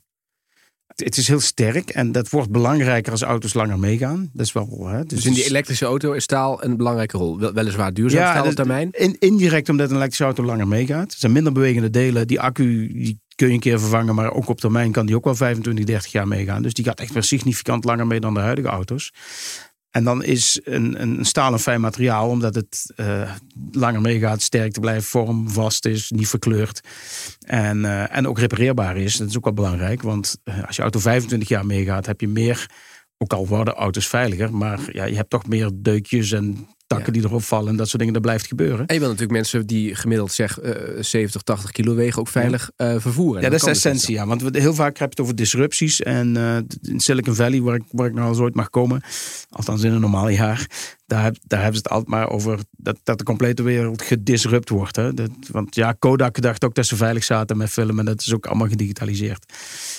Het 1.05 1.17
is 1.17 1.29
heel 1.29 1.41
sterk 1.41 1.91
en 1.91 2.13
dat 2.13 2.31
wordt 2.31 2.51
belangrijker 2.51 3.13
als 3.13 3.23
auto's 3.23 3.55
langer 3.55 3.79
meegaan. 3.79 4.31
Dat 4.33 4.47
is 4.47 4.53
wel, 4.53 4.87
hè, 4.87 5.05
dus, 5.05 5.09
dus 5.09 5.25
in 5.25 5.33
die 5.33 5.45
elektrische 5.45 5.85
auto 5.85 6.13
is 6.13 6.23
staal 6.23 6.65
een 6.65 6.77
belangrijke 6.77 7.17
rol. 7.17 7.53
Weliswaar 7.53 7.95
duurzaam 7.95 8.21
ja, 8.21 8.31
staal 8.31 8.47
op 8.47 8.53
termijn. 8.53 8.91
In, 8.91 9.17
indirect 9.19 9.69
omdat 9.69 9.89
een 9.89 9.97
elektrische 9.97 10.25
auto 10.25 10.45
langer 10.45 10.69
meegaat. 10.69 11.13
Er 11.13 11.19
zijn 11.19 11.33
minder 11.33 11.53
bewegende 11.53 11.91
delen. 11.91 12.27
Die 12.27 12.41
accu 12.41 12.93
die 12.93 13.21
kun 13.39 13.49
je 13.49 13.55
een 13.55 13.61
keer 13.61 13.81
vervangen, 13.81 14.15
maar 14.15 14.33
ook 14.33 14.49
op 14.49 14.61
termijn 14.61 14.93
kan 14.93 15.07
die 15.07 15.17
ook 15.17 15.25
wel 15.25 15.35
25, 15.35 15.85
30 15.85 16.13
jaar 16.13 16.29
meegaan. 16.29 16.63
Dus 16.63 16.75
die 16.75 16.85
gaat 16.85 17.01
echt 17.01 17.13
weer 17.13 17.23
significant 17.23 17.85
langer 17.85 18.07
mee 18.07 18.21
dan 18.21 18.35
de 18.35 18.41
huidige 18.41 18.69
auto's. 18.69 19.13
En 19.99 20.05
dan 20.05 20.23
is 20.23 20.61
een, 20.65 21.03
een 21.03 21.25
staal 21.25 21.53
een 21.53 21.59
fijn 21.59 21.81
materiaal, 21.81 22.29
omdat 22.29 22.55
het 22.55 22.93
uh, 22.97 23.31
langer 23.71 24.01
meegaat, 24.01 24.43
sterk 24.43 24.73
te 24.73 24.81
blijven, 24.81 25.03
vorm 25.03 25.51
vast 25.51 25.85
is, 25.87 26.11
niet 26.11 26.29
verkleurd. 26.29 26.81
En, 27.47 27.79
uh, 27.79 28.17
en 28.17 28.29
ook 28.29 28.39
repareerbaar 28.39 28.97
is. 28.97 29.17
Dat 29.17 29.29
is 29.29 29.37
ook 29.37 29.45
wel 29.45 29.53
belangrijk, 29.53 30.03
want 30.03 30.39
uh, 30.45 30.67
als 30.67 30.77
je 30.77 30.83
auto 30.83 30.99
25 30.99 31.49
jaar 31.49 31.67
meegaat, 31.67 32.07
heb 32.07 32.21
je 32.21 32.29
meer, 32.29 32.71
ook 33.17 33.33
al 33.33 33.47
worden 33.47 33.75
auto's 33.75 34.07
veiliger, 34.07 34.55
maar 34.55 34.81
ja, 34.93 35.05
je 35.05 35.17
hebt 35.17 35.31
toch 35.31 35.47
meer 35.47 35.71
deukjes 35.75 36.33
en 36.33 36.69
takken 36.89 37.13
die 37.13 37.25
erop 37.25 37.43
vallen 37.43 37.69
en 37.69 37.77
dat 37.77 37.87
soort 37.87 37.99
dingen, 37.99 38.15
dat 38.15 38.23
blijft 38.23 38.47
gebeuren. 38.47 38.87
En 38.87 38.95
je 38.95 39.01
wil 39.01 39.09
natuurlijk 39.09 39.39
mensen 39.39 39.67
die 39.67 39.95
gemiddeld 39.95 40.33
zeg 40.33 40.63
uh, 40.63 40.73
70, 41.01 41.43
80 41.43 41.71
kilo 41.71 41.95
wegen 41.95 42.21
ook 42.21 42.29
veilig 42.29 42.71
uh, 42.77 42.95
vervoeren. 42.99 43.43
Ja, 43.43 43.49
dat 43.49 43.59
is 43.59 43.65
de 43.65 43.71
essentie, 43.71 44.15
ja. 44.15 44.27
Want 44.27 44.43
we, 44.43 44.61
heel 44.61 44.75
vaak 44.75 44.99
heb 44.99 45.13
je 45.13 45.15
het 45.17 45.21
over 45.21 45.37
disrupties. 45.37 46.03
En 46.03 46.37
uh, 46.37 46.57
in 46.83 47.01
Silicon 47.01 47.35
Valley, 47.35 47.61
waar 47.61 47.75
ik, 47.75 47.83
waar 47.91 48.07
ik 48.07 48.15
nou 48.15 48.35
al 48.35 48.41
ooit 48.41 48.55
mag 48.55 48.71
komen, 48.71 49.03
althans 49.51 49.83
in 49.83 49.93
een 49.93 50.01
normaal 50.01 50.29
jaar, 50.29 50.67
daar, 51.09 51.33
hebben 51.49 51.73
ze 51.73 51.79
het 51.79 51.89
altijd 51.89 52.09
maar 52.09 52.31
over 52.31 52.59
dat, 52.71 52.99
dat 53.03 53.19
de 53.19 53.25
complete 53.25 53.63
wereld 53.63 54.03
gedisrupt 54.03 54.69
wordt. 54.69 54.97
Hè? 54.97 55.15
Dat, 55.15 55.31
want 55.51 55.75
ja, 55.75 55.93
Kodak 55.93 56.41
dacht 56.41 56.65
ook 56.65 56.75
dat 56.75 56.87
ze 56.87 56.97
veilig 56.97 57.25
zaten 57.25 57.57
met 57.57 57.71
filmen. 57.71 57.99
En 57.99 58.05
dat 58.05 58.21
is 58.21 58.35
ook 58.35 58.47
allemaal 58.47 58.69
gedigitaliseerd. 58.69 59.53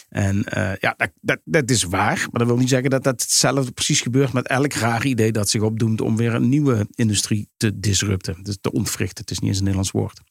En 0.09 0.35
uh, 0.57 0.75
ja, 0.75 0.95
dat, 1.21 1.39
dat, 1.43 1.69
is 1.69 1.83
waar. 1.83 2.17
Maar 2.17 2.39
dat 2.39 2.47
wil 2.47 2.57
niet 2.57 2.69
zeggen 2.69 2.89
dat 2.89 3.03
dat 3.03 3.21
hetzelfde 3.21 3.71
precies 3.71 4.01
gebeurt 4.01 4.33
met 4.33 4.47
elk 4.47 4.73
raar 4.73 5.05
idee 5.05 5.31
dat 5.31 5.49
zich 5.49 5.61
opdoemt 5.61 6.01
om 6.01 6.17
weer 6.17 6.33
een 6.33 6.49
nieuwe 6.49 6.87
industrie 6.95 7.49
te 7.57 7.79
disrupten. 7.79 8.43
Dus 8.43 8.57
te 8.61 8.71
ontwrichten. 8.71 9.21
Het 9.21 9.31
is 9.31 9.39
niet 9.39 9.49
eens 9.49 9.57
een 9.57 9.63
Nederlands 9.63 9.91
woord. 9.91 10.21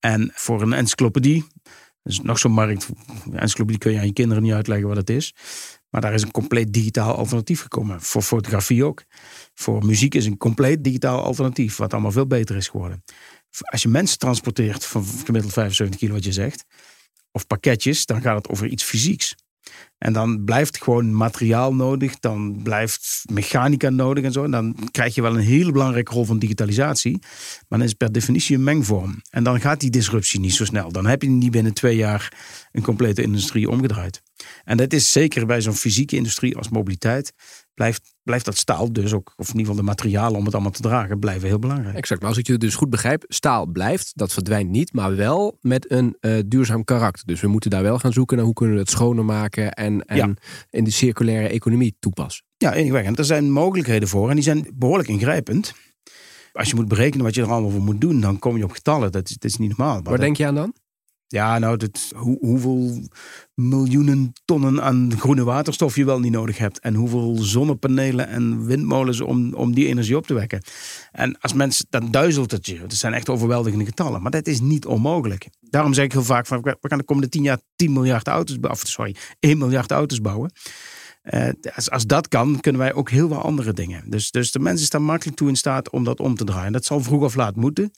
En 0.00 0.30
voor 0.34 0.62
een 0.62 0.72
encyclopedie, 0.72 1.44
dus 2.02 2.20
nog 2.20 2.38
zo'n 2.38 2.52
markt. 2.52 2.88
Encyclopedie 3.32 3.80
kun 3.80 3.92
je 3.92 3.98
aan 3.98 4.06
je 4.06 4.12
kinderen 4.12 4.42
niet 4.42 4.52
uitleggen 4.52 4.88
wat 4.88 4.96
het 4.96 5.10
is. 5.10 5.34
Maar 5.94 6.02
daar 6.02 6.14
is 6.14 6.22
een 6.22 6.30
compleet 6.30 6.72
digitaal 6.72 7.14
alternatief 7.16 7.60
gekomen. 7.60 8.00
Voor 8.00 8.22
fotografie 8.22 8.84
ook. 8.84 9.04
Voor 9.54 9.84
muziek 9.84 10.14
is 10.14 10.26
een 10.26 10.36
compleet 10.36 10.84
digitaal 10.84 11.22
alternatief, 11.22 11.76
wat 11.76 11.92
allemaal 11.92 12.12
veel 12.12 12.26
beter 12.26 12.56
is 12.56 12.68
geworden. 12.68 13.04
Als 13.60 13.82
je 13.82 13.88
mensen 13.88 14.18
transporteert 14.18 14.84
van 14.84 15.04
gemiddeld 15.04 15.52
75 15.52 16.00
kilo, 16.00 16.12
wat 16.12 16.24
je 16.24 16.32
zegt, 16.32 16.64
of 17.32 17.46
pakketjes, 17.46 18.06
dan 18.06 18.20
gaat 18.20 18.36
het 18.36 18.48
over 18.48 18.66
iets 18.66 18.82
fysieks. 18.82 19.34
En 19.98 20.12
dan 20.12 20.44
blijft 20.44 20.82
gewoon 20.82 21.16
materiaal 21.16 21.74
nodig, 21.74 22.18
dan 22.18 22.60
blijft 22.62 23.24
mechanica 23.32 23.90
nodig 23.90 24.24
en 24.24 24.32
zo. 24.32 24.44
En 24.44 24.50
dan 24.50 24.76
krijg 24.90 25.14
je 25.14 25.22
wel 25.22 25.34
een 25.34 25.44
hele 25.44 25.72
belangrijke 25.72 26.12
rol 26.12 26.24
van 26.24 26.38
digitalisatie. 26.38 27.18
Maar 27.20 27.78
dan 27.78 27.82
is 27.82 27.88
het 27.88 27.98
per 27.98 28.12
definitie 28.12 28.56
een 28.56 28.64
mengvorm. 28.64 29.22
En 29.30 29.44
dan 29.44 29.60
gaat 29.60 29.80
die 29.80 29.90
disruptie 29.90 30.40
niet 30.40 30.54
zo 30.54 30.64
snel. 30.64 30.92
Dan 30.92 31.06
heb 31.06 31.22
je 31.22 31.28
niet 31.28 31.50
binnen 31.50 31.74
twee 31.74 31.96
jaar 31.96 32.32
een 32.72 32.82
complete 32.82 33.22
industrie 33.22 33.70
omgedraaid. 33.70 34.22
En 34.64 34.76
dat 34.76 34.92
is 34.92 35.12
zeker 35.12 35.46
bij 35.46 35.60
zo'n 35.60 35.74
fysieke 35.74 36.16
industrie 36.16 36.56
als 36.56 36.68
mobiliteit 36.68 37.32
blijft, 37.74 38.13
blijft 38.24 38.44
dat 38.44 38.56
staal 38.56 38.92
dus 38.92 39.12
ook, 39.12 39.32
of 39.36 39.48
in 39.48 39.52
ieder 39.52 39.66
geval 39.66 39.76
de 39.76 39.90
materialen 39.90 40.38
om 40.38 40.44
het 40.44 40.54
allemaal 40.54 40.72
te 40.72 40.82
dragen, 40.82 41.18
blijven 41.18 41.48
heel 41.48 41.58
belangrijk. 41.58 41.96
Exact, 41.96 42.20
maar 42.20 42.30
als 42.30 42.38
ik 42.38 42.46
je 42.46 42.58
dus 42.58 42.74
goed 42.74 42.90
begrijp, 42.90 43.24
staal 43.28 43.66
blijft, 43.66 44.12
dat 44.14 44.32
verdwijnt 44.32 44.70
niet, 44.70 44.92
maar 44.92 45.16
wel 45.16 45.58
met 45.60 45.90
een 45.90 46.16
uh, 46.20 46.38
duurzaam 46.46 46.84
karakter. 46.84 47.26
Dus 47.26 47.40
we 47.40 47.48
moeten 47.48 47.70
daar 47.70 47.82
wel 47.82 47.98
gaan 47.98 48.12
zoeken 48.12 48.36
naar 48.36 48.44
hoe 48.44 48.54
kunnen 48.54 48.74
we 48.74 48.80
het 48.80 48.90
schoner 48.90 49.24
maken 49.24 49.72
en, 49.72 50.04
en 50.04 50.36
in 50.70 50.84
de 50.84 50.90
circulaire 50.90 51.48
economie 51.48 51.96
toepassen. 51.98 52.44
Ja, 52.56 52.74
en 52.74 53.16
er 53.16 53.24
zijn 53.24 53.50
mogelijkheden 53.50 54.08
voor 54.08 54.28
en 54.28 54.34
die 54.34 54.44
zijn 54.44 54.66
behoorlijk 54.74 55.08
ingrijpend. 55.08 55.74
Als 56.52 56.68
je 56.68 56.74
moet 56.74 56.88
berekenen 56.88 57.24
wat 57.24 57.34
je 57.34 57.42
er 57.42 57.50
allemaal 57.50 57.70
voor 57.70 57.82
moet 57.82 58.00
doen, 58.00 58.20
dan 58.20 58.38
kom 58.38 58.56
je 58.56 58.64
op 58.64 58.70
getallen. 58.70 59.12
Dat 59.12 59.28
is, 59.28 59.36
dat 59.36 59.50
is 59.50 59.56
niet 59.56 59.76
normaal. 59.76 60.02
Waar 60.02 60.18
denk 60.18 60.36
je 60.36 60.46
aan 60.46 60.54
dan? 60.54 60.74
Ja, 61.28 61.58
nou, 61.58 61.78
hoeveel 62.40 63.08
miljoenen 63.54 64.32
tonnen 64.44 64.82
aan 64.82 65.12
groene 65.18 65.44
waterstof 65.44 65.96
je 65.96 66.04
wel 66.04 66.20
niet 66.20 66.32
nodig 66.32 66.58
hebt. 66.58 66.80
En 66.80 66.94
hoeveel 66.94 67.36
zonnepanelen 67.36 68.28
en 68.28 68.66
windmolens 68.66 69.20
om, 69.20 69.54
om 69.54 69.74
die 69.74 69.86
energie 69.86 70.16
op 70.16 70.26
te 70.26 70.34
wekken. 70.34 70.62
En 71.12 71.38
als 71.40 71.52
mensen, 71.52 71.86
dan 71.90 72.10
duizelt 72.10 72.50
het 72.50 72.66
je. 72.66 72.78
Het 72.78 72.94
zijn 72.94 73.14
echt 73.14 73.28
overweldigende 73.28 73.84
getallen. 73.84 74.22
Maar 74.22 74.30
dat 74.30 74.46
is 74.46 74.60
niet 74.60 74.86
onmogelijk. 74.86 75.48
Daarom 75.60 75.94
zeg 75.94 76.04
ik 76.04 76.12
heel 76.12 76.22
vaak 76.22 76.46
van, 76.46 76.60
we 76.62 76.76
gaan 76.80 76.98
de 76.98 77.04
komende 77.04 77.28
tien 77.28 77.42
jaar 77.42 77.60
10 77.76 77.92
miljard 77.92 78.28
auto's, 78.28 78.58
sorry, 78.82 79.16
1 79.40 79.58
miljard 79.58 79.90
auto's 79.90 80.20
bouwen. 80.20 80.52
Uh, 81.24 81.48
als, 81.74 81.90
als 81.90 82.06
dat 82.06 82.28
kan, 82.28 82.60
kunnen 82.60 82.80
wij 82.80 82.94
ook 82.94 83.10
heel 83.10 83.28
veel 83.28 83.42
andere 83.42 83.72
dingen. 83.72 84.10
Dus, 84.10 84.30
dus 84.30 84.52
de 84.52 84.58
mensen 84.58 84.86
staan 84.86 85.02
makkelijk 85.02 85.36
toe 85.36 85.48
in 85.48 85.56
staat 85.56 85.90
om 85.90 86.04
dat 86.04 86.20
om 86.20 86.34
te 86.34 86.44
draaien. 86.44 86.72
Dat 86.72 86.84
zal 86.84 87.00
vroeg 87.00 87.22
of 87.22 87.34
laat 87.34 87.56
moeten. 87.56 87.90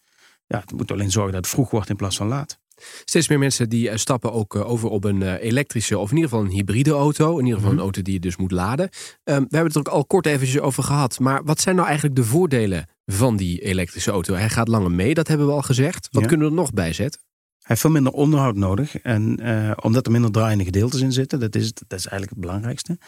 Ja, 0.47 0.61
het 0.61 0.73
moet 0.73 0.91
alleen 0.91 1.11
zorgen 1.11 1.33
dat 1.33 1.45
het 1.45 1.55
vroeg 1.55 1.71
wordt 1.71 1.89
in 1.89 1.97
plaats 1.97 2.17
van 2.17 2.27
laat. 2.27 2.59
Steeds 3.05 3.29
meer 3.29 3.39
mensen 3.39 3.69
die 3.69 3.89
eh, 3.91 3.97
stappen 3.97 4.33
ook 4.33 4.55
eh, 4.55 4.71
over 4.71 4.89
op 4.89 5.05
een 5.05 5.23
eh, 5.23 5.43
elektrische 5.43 5.99
of 5.99 6.11
in 6.11 6.17
ieder 6.17 6.31
geval 6.31 6.45
een 6.45 6.51
hybride 6.53 6.91
auto. 6.91 7.31
In 7.39 7.45
ieder 7.45 7.55
geval 7.55 7.69
een 7.71 7.75
Mhm. 7.77 7.85
auto 7.85 8.03
die 8.03 8.13
je 8.13 8.21
dus 8.21 8.37
moet 8.37 8.51
laden. 8.51 8.89
Ehm, 9.25 9.41
we 9.41 9.57
hebben 9.57 9.65
het 9.67 9.75
er 9.75 9.81
ook 9.81 9.89
al 9.89 10.05
kort 10.07 10.27
eventjes 10.27 10.61
over 10.61 10.83
gehad. 10.83 11.19
Maar 11.19 11.45
wat 11.45 11.61
zijn 11.61 11.75
nou 11.75 11.87
eigenlijk 11.87 12.17
de 12.17 12.25
voordelen 12.25 12.89
van 13.07 13.37
die 13.37 13.61
elektrische 13.61 14.11
auto? 14.11 14.35
Hij 14.35 14.49
gaat 14.51 14.69
langer 14.69 14.91
mee, 14.91 15.15
dat 15.15 15.29
hebben 15.29 15.47
we 15.47 15.53
al 15.53 15.63
gezegd. 15.63 16.09
Wat 16.11 16.23
Ja. 16.23 16.29
kunnen 16.29 16.47
we 16.47 16.53
er 16.53 16.59
nog 16.61 16.73
bij 16.73 16.93
zetten? 16.93 17.21
Hij 17.59 17.65
heeft 17.75 17.81
veel 17.81 17.91
minder 17.91 18.13
onderhoud 18.13 18.57
nodig. 18.57 18.97
En 18.99 19.41
omdat 19.83 20.07
er 20.07 20.13
minder 20.13 20.31
draaiende 20.31 20.65
gedeeltes 20.65 21.01
in 21.01 21.13
zitten, 21.13 21.41
dat 21.41 21.55
is, 21.55 21.73
dat 21.73 21.99
is 21.99 22.07
eigenlijk 22.07 22.31
het 22.31 22.41
belangrijkste. 22.41 22.99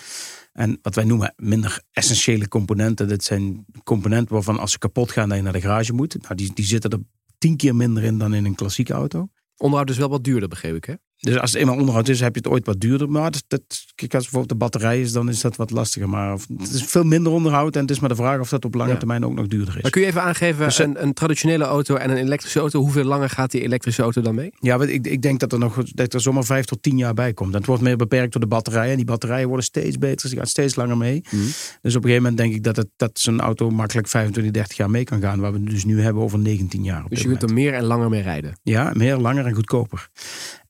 En 0.52 0.78
wat 0.82 0.94
wij 0.94 1.04
noemen 1.04 1.34
minder 1.36 1.82
essentiële 1.92 2.48
componenten, 2.48 3.08
dat 3.08 3.24
zijn 3.24 3.64
componenten 3.84 4.34
waarvan 4.34 4.58
als 4.58 4.72
ze 4.72 4.78
kapot 4.78 5.10
gaan, 5.12 5.28
dat 5.28 5.38
je 5.38 5.44
naar 5.44 5.52
de 5.52 5.60
garage 5.60 5.92
moet. 5.92 6.22
Nou, 6.22 6.34
die, 6.34 6.50
die 6.54 6.64
zitten 6.64 6.90
er 6.90 6.98
tien 7.38 7.56
keer 7.56 7.74
minder 7.76 8.02
in 8.02 8.18
dan 8.18 8.34
in 8.34 8.44
een 8.44 8.54
klassieke 8.54 8.92
auto. 8.92 9.28
Onderhoud 9.58 9.90
is 9.90 9.98
wel 9.98 10.08
wat 10.08 10.24
duurder, 10.24 10.48
begreep 10.48 10.74
ik 10.74 10.84
hè? 10.84 10.94
Dus 11.20 11.38
als 11.38 11.52
het 11.52 11.60
eenmaal 11.60 11.76
onderhoud 11.76 12.08
is, 12.08 12.20
heb 12.20 12.34
je 12.34 12.40
het 12.40 12.50
ooit 12.50 12.66
wat 12.66 12.80
duurder. 12.80 13.10
Maar 13.10 13.30
dat, 13.30 13.44
dat, 13.48 13.62
kijk, 13.94 14.14
als 14.14 14.22
bijvoorbeeld 14.22 14.48
de 14.48 14.64
batterij 14.64 15.00
is, 15.00 15.12
dan 15.12 15.28
is 15.28 15.40
dat 15.40 15.56
wat 15.56 15.70
lastiger. 15.70 16.08
Maar 16.08 16.30
het 16.58 16.72
is 16.74 16.82
veel 16.84 17.04
minder 17.04 17.32
onderhoud. 17.32 17.74
En 17.76 17.80
het 17.82 17.90
is 17.90 18.00
maar 18.00 18.08
de 18.08 18.14
vraag 18.14 18.40
of 18.40 18.48
dat 18.48 18.64
op 18.64 18.74
lange 18.74 18.92
Ja. 18.92 18.96
termijn 18.96 19.24
ook 19.24 19.34
nog 19.34 19.46
duurder 19.46 19.76
is. 19.76 19.82
Maar 19.82 19.90
kun 19.90 20.00
je 20.00 20.06
even 20.06 20.22
aangeven, 20.22 20.64
Dus, 20.64 20.78
eh, 20.78 20.86
een, 20.86 21.02
een 21.02 21.12
traditionele 21.12 21.64
auto 21.64 21.94
en 21.94 22.10
een 22.10 22.16
elektrische 22.16 22.58
auto, 22.60 22.80
hoeveel 22.80 23.04
langer 23.04 23.30
gaat 23.30 23.50
die 23.50 23.62
elektrische 23.62 24.02
auto 24.02 24.20
dan 24.20 24.34
mee? 24.34 24.50
Ja, 24.60 24.80
ik, 24.82 25.06
ik 25.06 25.22
denk 25.22 25.40
dat 25.40 25.52
er 25.52 25.58
nog 25.58 25.76
dat 25.84 26.14
er 26.14 26.20
zomaar 26.20 26.44
vijf 26.44 26.64
tot 26.64 26.82
tien 26.82 26.96
jaar 26.96 27.14
bij 27.14 27.32
komt. 27.32 27.54
Het 27.54 27.66
wordt 27.66 27.82
meer 27.82 27.96
beperkt 27.96 28.32
door 28.32 28.40
de 28.40 28.46
batterijen. 28.48 28.90
En 28.90 28.96
die 28.96 29.06
batterijen 29.06 29.46
worden 29.46 29.64
steeds 29.64 29.98
beter. 29.98 30.28
Die 30.28 30.38
gaan 30.38 30.46
steeds 30.46 30.74
langer 30.74 30.96
mee. 30.96 31.20
Mhm. 31.30 31.36
Dus 31.82 31.96
op 31.96 32.04
een 32.04 32.08
gegeven 32.10 32.16
moment 32.22 32.36
denk 32.36 32.54
ik 32.54 32.62
dat, 32.62 32.76
het, 32.76 32.88
dat 32.96 33.10
zo'n 33.18 33.40
auto 33.40 33.70
makkelijk 33.70 34.08
25, 34.08 34.52
30 34.52 34.76
jaar 34.76 34.90
mee 34.90 35.04
kan 35.04 35.20
gaan. 35.20 35.40
Waar 35.40 35.52
we 35.52 35.58
het 35.58 35.70
dus 35.70 35.84
nu 35.84 36.00
hebben 36.02 36.22
over 36.22 36.38
19 36.38 36.84
jaar. 36.84 37.04
Dus 37.08 37.22
je 37.22 37.28
kunt 37.28 37.42
er 37.42 37.52
meer 37.52 37.72
en 37.74 37.84
langer 37.84 38.08
mee 38.08 38.22
rijden. 38.22 38.58
Ja, 38.62 38.92
meer, 38.94 39.16
langer 39.16 39.46
en 39.46 39.54
goedkoper. 39.54 40.08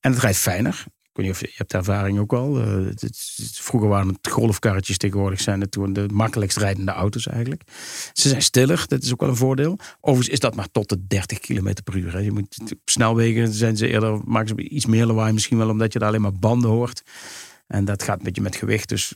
En 0.01 0.13
het 0.13 0.21
rijdt 0.21 0.39
fijner. 0.39 0.85
Ik 0.87 1.25
weet 1.25 1.27
niet 1.27 1.35
of 1.35 1.41
je, 1.41 1.47
je 1.47 1.55
hebt 1.57 1.75
ervaring 1.75 2.19
ook 2.19 2.33
al. 2.33 2.61
Eh, 2.61 2.87
vroeger 3.53 3.89
waren 3.89 4.09
het 4.09 4.29
golfkarretjes, 4.29 4.97
tegenwoordig 4.99 5.41
zijn 5.41 5.61
het 5.61 5.73
de 5.73 6.09
makkelijkst 6.13 6.57
rijdende 6.57 6.93
auto's 6.93 7.27
eigenlijk. 7.27 7.63
Ze 8.13 8.29
zijn 8.29 8.43
stiller, 8.43 8.85
dat 8.87 9.03
is 9.03 9.13
ook 9.13 9.21
wel 9.21 9.29
een 9.29 9.37
voordeel. 9.37 9.79
Overigens 10.01 10.29
is 10.35 10.41
dat 10.41 10.55
maar 10.55 10.71
tot 10.71 10.89
de 10.89 11.07
30 11.07 11.39
km 11.39 11.73
per 11.85 11.97
uur. 11.97 12.13
Hè. 12.13 12.19
Je 12.19 12.33
moet, 12.33 12.59
op 12.61 12.79
snelwegen 12.85 13.53
zijn 13.53 13.77
ze 13.77 13.89
eerder, 13.89 14.21
maken 14.25 14.49
ze 14.49 14.69
iets 14.69 14.87
meer 14.87 15.07
lawaai 15.07 15.33
misschien 15.33 15.59
wel 15.59 15.69
omdat 15.69 15.93
je 15.93 15.99
daar 15.99 16.09
alleen 16.09 16.21
maar 16.21 16.39
banden 16.39 16.71
hoort. 16.71 17.03
En 17.69 17.85
dat 17.85 18.03
gaat 18.03 18.19
een 18.19 18.25
beetje 18.25 18.43
met 18.43 18.57
gewicht. 18.57 18.89
Dus 18.89 19.15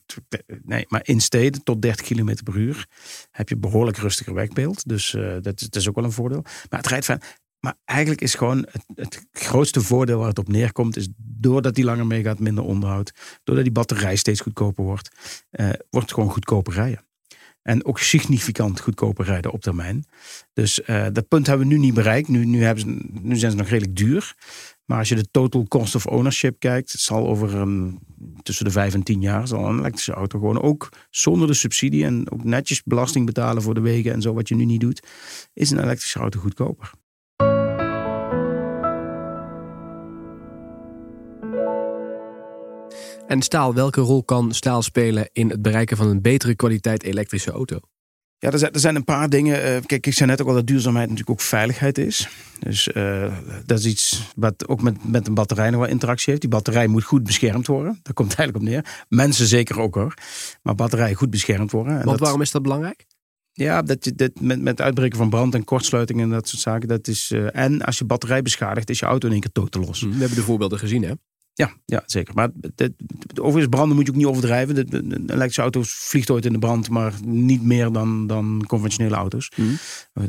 nee, 0.62 0.84
maar 0.88 1.00
in 1.04 1.20
steden 1.20 1.62
tot 1.62 1.82
30 1.82 2.06
km 2.06 2.34
per 2.44 2.56
uur 2.56 2.86
heb 3.30 3.48
je 3.48 3.56
behoorlijk 3.56 3.96
rustiger 3.96 4.34
wegbeeld. 4.34 4.88
Dus 4.88 5.14
eh, 5.14 5.32
dat, 5.40 5.42
dat 5.42 5.76
is 5.76 5.88
ook 5.88 5.94
wel 5.94 6.04
een 6.04 6.12
voordeel. 6.12 6.42
Maar 6.42 6.80
het 6.80 6.86
rijdt 6.86 7.04
fijn. 7.04 7.20
Maar 7.64 7.74
eigenlijk 7.84 8.20
is 8.20 8.34
gewoon 8.34 8.66
het, 8.70 8.84
het 8.94 9.26
grootste 9.32 9.80
voordeel 9.80 10.18
waar 10.18 10.28
het 10.28 10.38
op 10.38 10.48
neerkomt, 10.48 10.96
is 10.96 11.08
doordat 11.16 11.74
die 11.74 11.84
langer 11.84 12.06
meegaat, 12.06 12.38
minder 12.38 12.64
onderhoud. 12.64 13.12
Doordat 13.44 13.64
die 13.64 13.72
batterij 13.72 14.16
steeds 14.16 14.40
goedkoper 14.40 14.84
wordt, 14.84 15.10
eh, 15.50 15.66
wordt 15.66 16.06
het 16.06 16.12
gewoon 16.12 16.30
goedkoper 16.30 16.72
rijden. 16.72 17.04
En 17.62 17.84
ook 17.84 17.98
significant 17.98 18.80
goedkoper 18.80 19.24
rijden 19.24 19.52
op 19.52 19.60
termijn. 19.60 20.04
Dus 20.52 20.82
eh, 20.82 21.06
dat 21.12 21.28
punt 21.28 21.46
hebben 21.46 21.68
we 21.68 21.74
nu 21.74 21.78
niet 21.78 21.94
bereikt. 21.94 22.28
Nu, 22.28 22.44
nu, 22.44 22.62
hebben 22.62 23.10
nu 23.22 23.36
zijn 23.36 23.50
ze 23.50 23.56
nog 23.56 23.68
redelijk 23.68 23.96
duur. 23.96 24.34
Maar 24.84 24.98
als 24.98 25.08
je 25.08 25.14
de 25.14 25.30
total 25.30 25.64
cost 25.68 25.94
of 25.94 26.06
ownership 26.06 26.58
kijkt, 26.58 26.90
zal 26.90 27.28
over 27.28 27.54
een, 27.54 27.98
tussen 28.42 28.64
de 28.64 28.70
vijf 28.70 28.94
en 28.94 29.02
tien 29.02 29.20
jaar 29.20 29.48
zal 29.48 29.68
een 29.68 29.78
elektrische 29.78 30.12
auto 30.12 30.38
gewoon 30.38 30.62
ook 30.62 30.88
zonder 31.10 31.46
de 31.46 31.54
subsidie 31.54 32.04
en 32.04 32.30
ook 32.30 32.44
netjes 32.44 32.82
belasting 32.82 33.26
betalen 33.26 33.62
voor 33.62 33.74
de 33.74 33.80
wegen 33.80 34.12
en 34.12 34.22
zo 34.22 34.34
wat 34.34 34.48
je 34.48 34.54
nu 34.54 34.64
niet 34.64 34.80
doet, 34.80 35.06
is 35.52 35.70
een 35.70 35.82
elektrische 35.82 36.18
auto 36.18 36.40
goedkoper. 36.40 36.90
En 43.32 43.42
staal, 43.42 43.74
welke 43.74 44.00
rol 44.00 44.24
kan 44.24 44.52
staal 44.54 44.82
spelen 44.82 45.28
in 45.32 45.50
het 45.50 45.62
bereiken 45.62 45.96
van 45.96 46.06
een 46.08 46.22
betere 46.22 46.54
kwaliteit 46.54 47.02
elektrische 47.02 47.50
auto? 47.50 47.78
Ja, 48.38 48.50
er 48.50 48.58
zijn, 48.58 48.72
er 48.72 48.80
zijn 48.80 48.94
een 48.96 49.04
paar 49.04 49.28
dingen. 49.28 49.62
eh, 49.62 49.82
kijk, 49.86 50.06
ik 50.06 50.12
zei 50.14 50.30
net 50.30 50.40
ook 50.42 50.48
al 50.48 50.54
dat 50.54 50.66
duurzaamheid 50.66 51.08
natuurlijk 51.08 51.40
ook 51.40 51.46
veiligheid 51.46 51.98
is. 51.98 52.28
Dus 52.58 52.92
eh, 52.92 53.32
dat 53.66 53.78
is 53.78 53.84
iets 53.86 54.32
wat 54.36 54.68
ook 54.68 54.82
met, 54.82 55.08
met 55.10 55.26
een 55.26 55.34
batterij 55.34 55.70
nog 55.70 55.80
wel 55.80 55.88
interactie 55.88 56.28
heeft. 56.28 56.40
Die 56.40 56.50
batterij 56.50 56.86
moet 56.86 57.04
goed 57.04 57.22
beschermd 57.22 57.66
worden. 57.66 57.98
Daar 58.02 58.14
komt 58.14 58.30
het 58.30 58.38
eigenlijk 58.38 58.68
op 58.68 58.72
neer. 58.74 59.04
Mensen 59.08 59.46
zeker 59.46 59.80
ook 59.80 59.94
hoor. 59.94 60.14
Maar 60.62 60.74
batterijen 60.74 61.16
goed 61.16 61.30
beschermd 61.30 61.70
worden. 61.70 61.92
En 61.92 61.98
Want 61.98 62.10
dat- 62.10 62.20
waarom 62.20 62.40
is 62.40 62.50
dat 62.50 62.62
belangrijk? 62.62 63.06
Ja, 63.52 63.82
dat, 63.82 64.04
je- 64.04 64.14
dat, 64.14 64.30
met, 64.40 64.58
met 64.60 64.68
het 64.78 64.80
uitbreken 64.80 65.18
van 65.18 65.30
brand 65.30 65.54
en 65.54 65.64
kortsluiting 65.64 66.20
en 66.20 66.30
dat 66.30 66.48
soort 66.48 66.62
zaken. 66.62 66.88
Dat 66.88 67.08
is, 67.08 67.30
eh, 67.30 67.56
en 67.56 67.82
als 67.82 67.98
je 67.98 68.04
batterij 68.04 68.42
beschadigt, 68.42 68.90
is 68.90 68.98
je 68.98 69.06
auto 69.06 69.26
in 69.26 69.32
één 69.32 69.40
keer 69.42 69.52
totaal 69.52 69.82
los. 69.82 70.00
We 70.02 70.08
hebben 70.16 70.34
de 70.36 70.42
voorbeelden 70.42 70.78
gezien 70.78 71.02
hè? 71.02 71.12
Ja, 71.54 71.72
ja, 71.84 72.02
zeker. 72.06 72.34
Maar 72.34 72.48
dat, 72.54 72.70
dat- 72.74 72.90
overigens, 73.40 73.66
branden 73.76 73.96
moet 73.96 74.06
je 74.06 74.12
ook 74.12 74.18
niet 74.18 74.26
overdrijven. 74.26 74.74
De, 74.74 74.84
de- 74.84 75.06
de 75.06 75.18
elektrische 75.32 75.60
auto 75.60 75.80
vliegt 75.84 76.30
ooit 76.30 76.44
in 76.44 76.52
de 76.52 76.58
brand, 76.58 76.90
maar 76.90 77.12
niet 77.24 77.62
meer 77.62 77.92
dan, 77.92 78.26
dan 78.26 78.64
conventionele 78.66 79.14
auto's. 79.16 79.50
Mhm. 79.56 79.70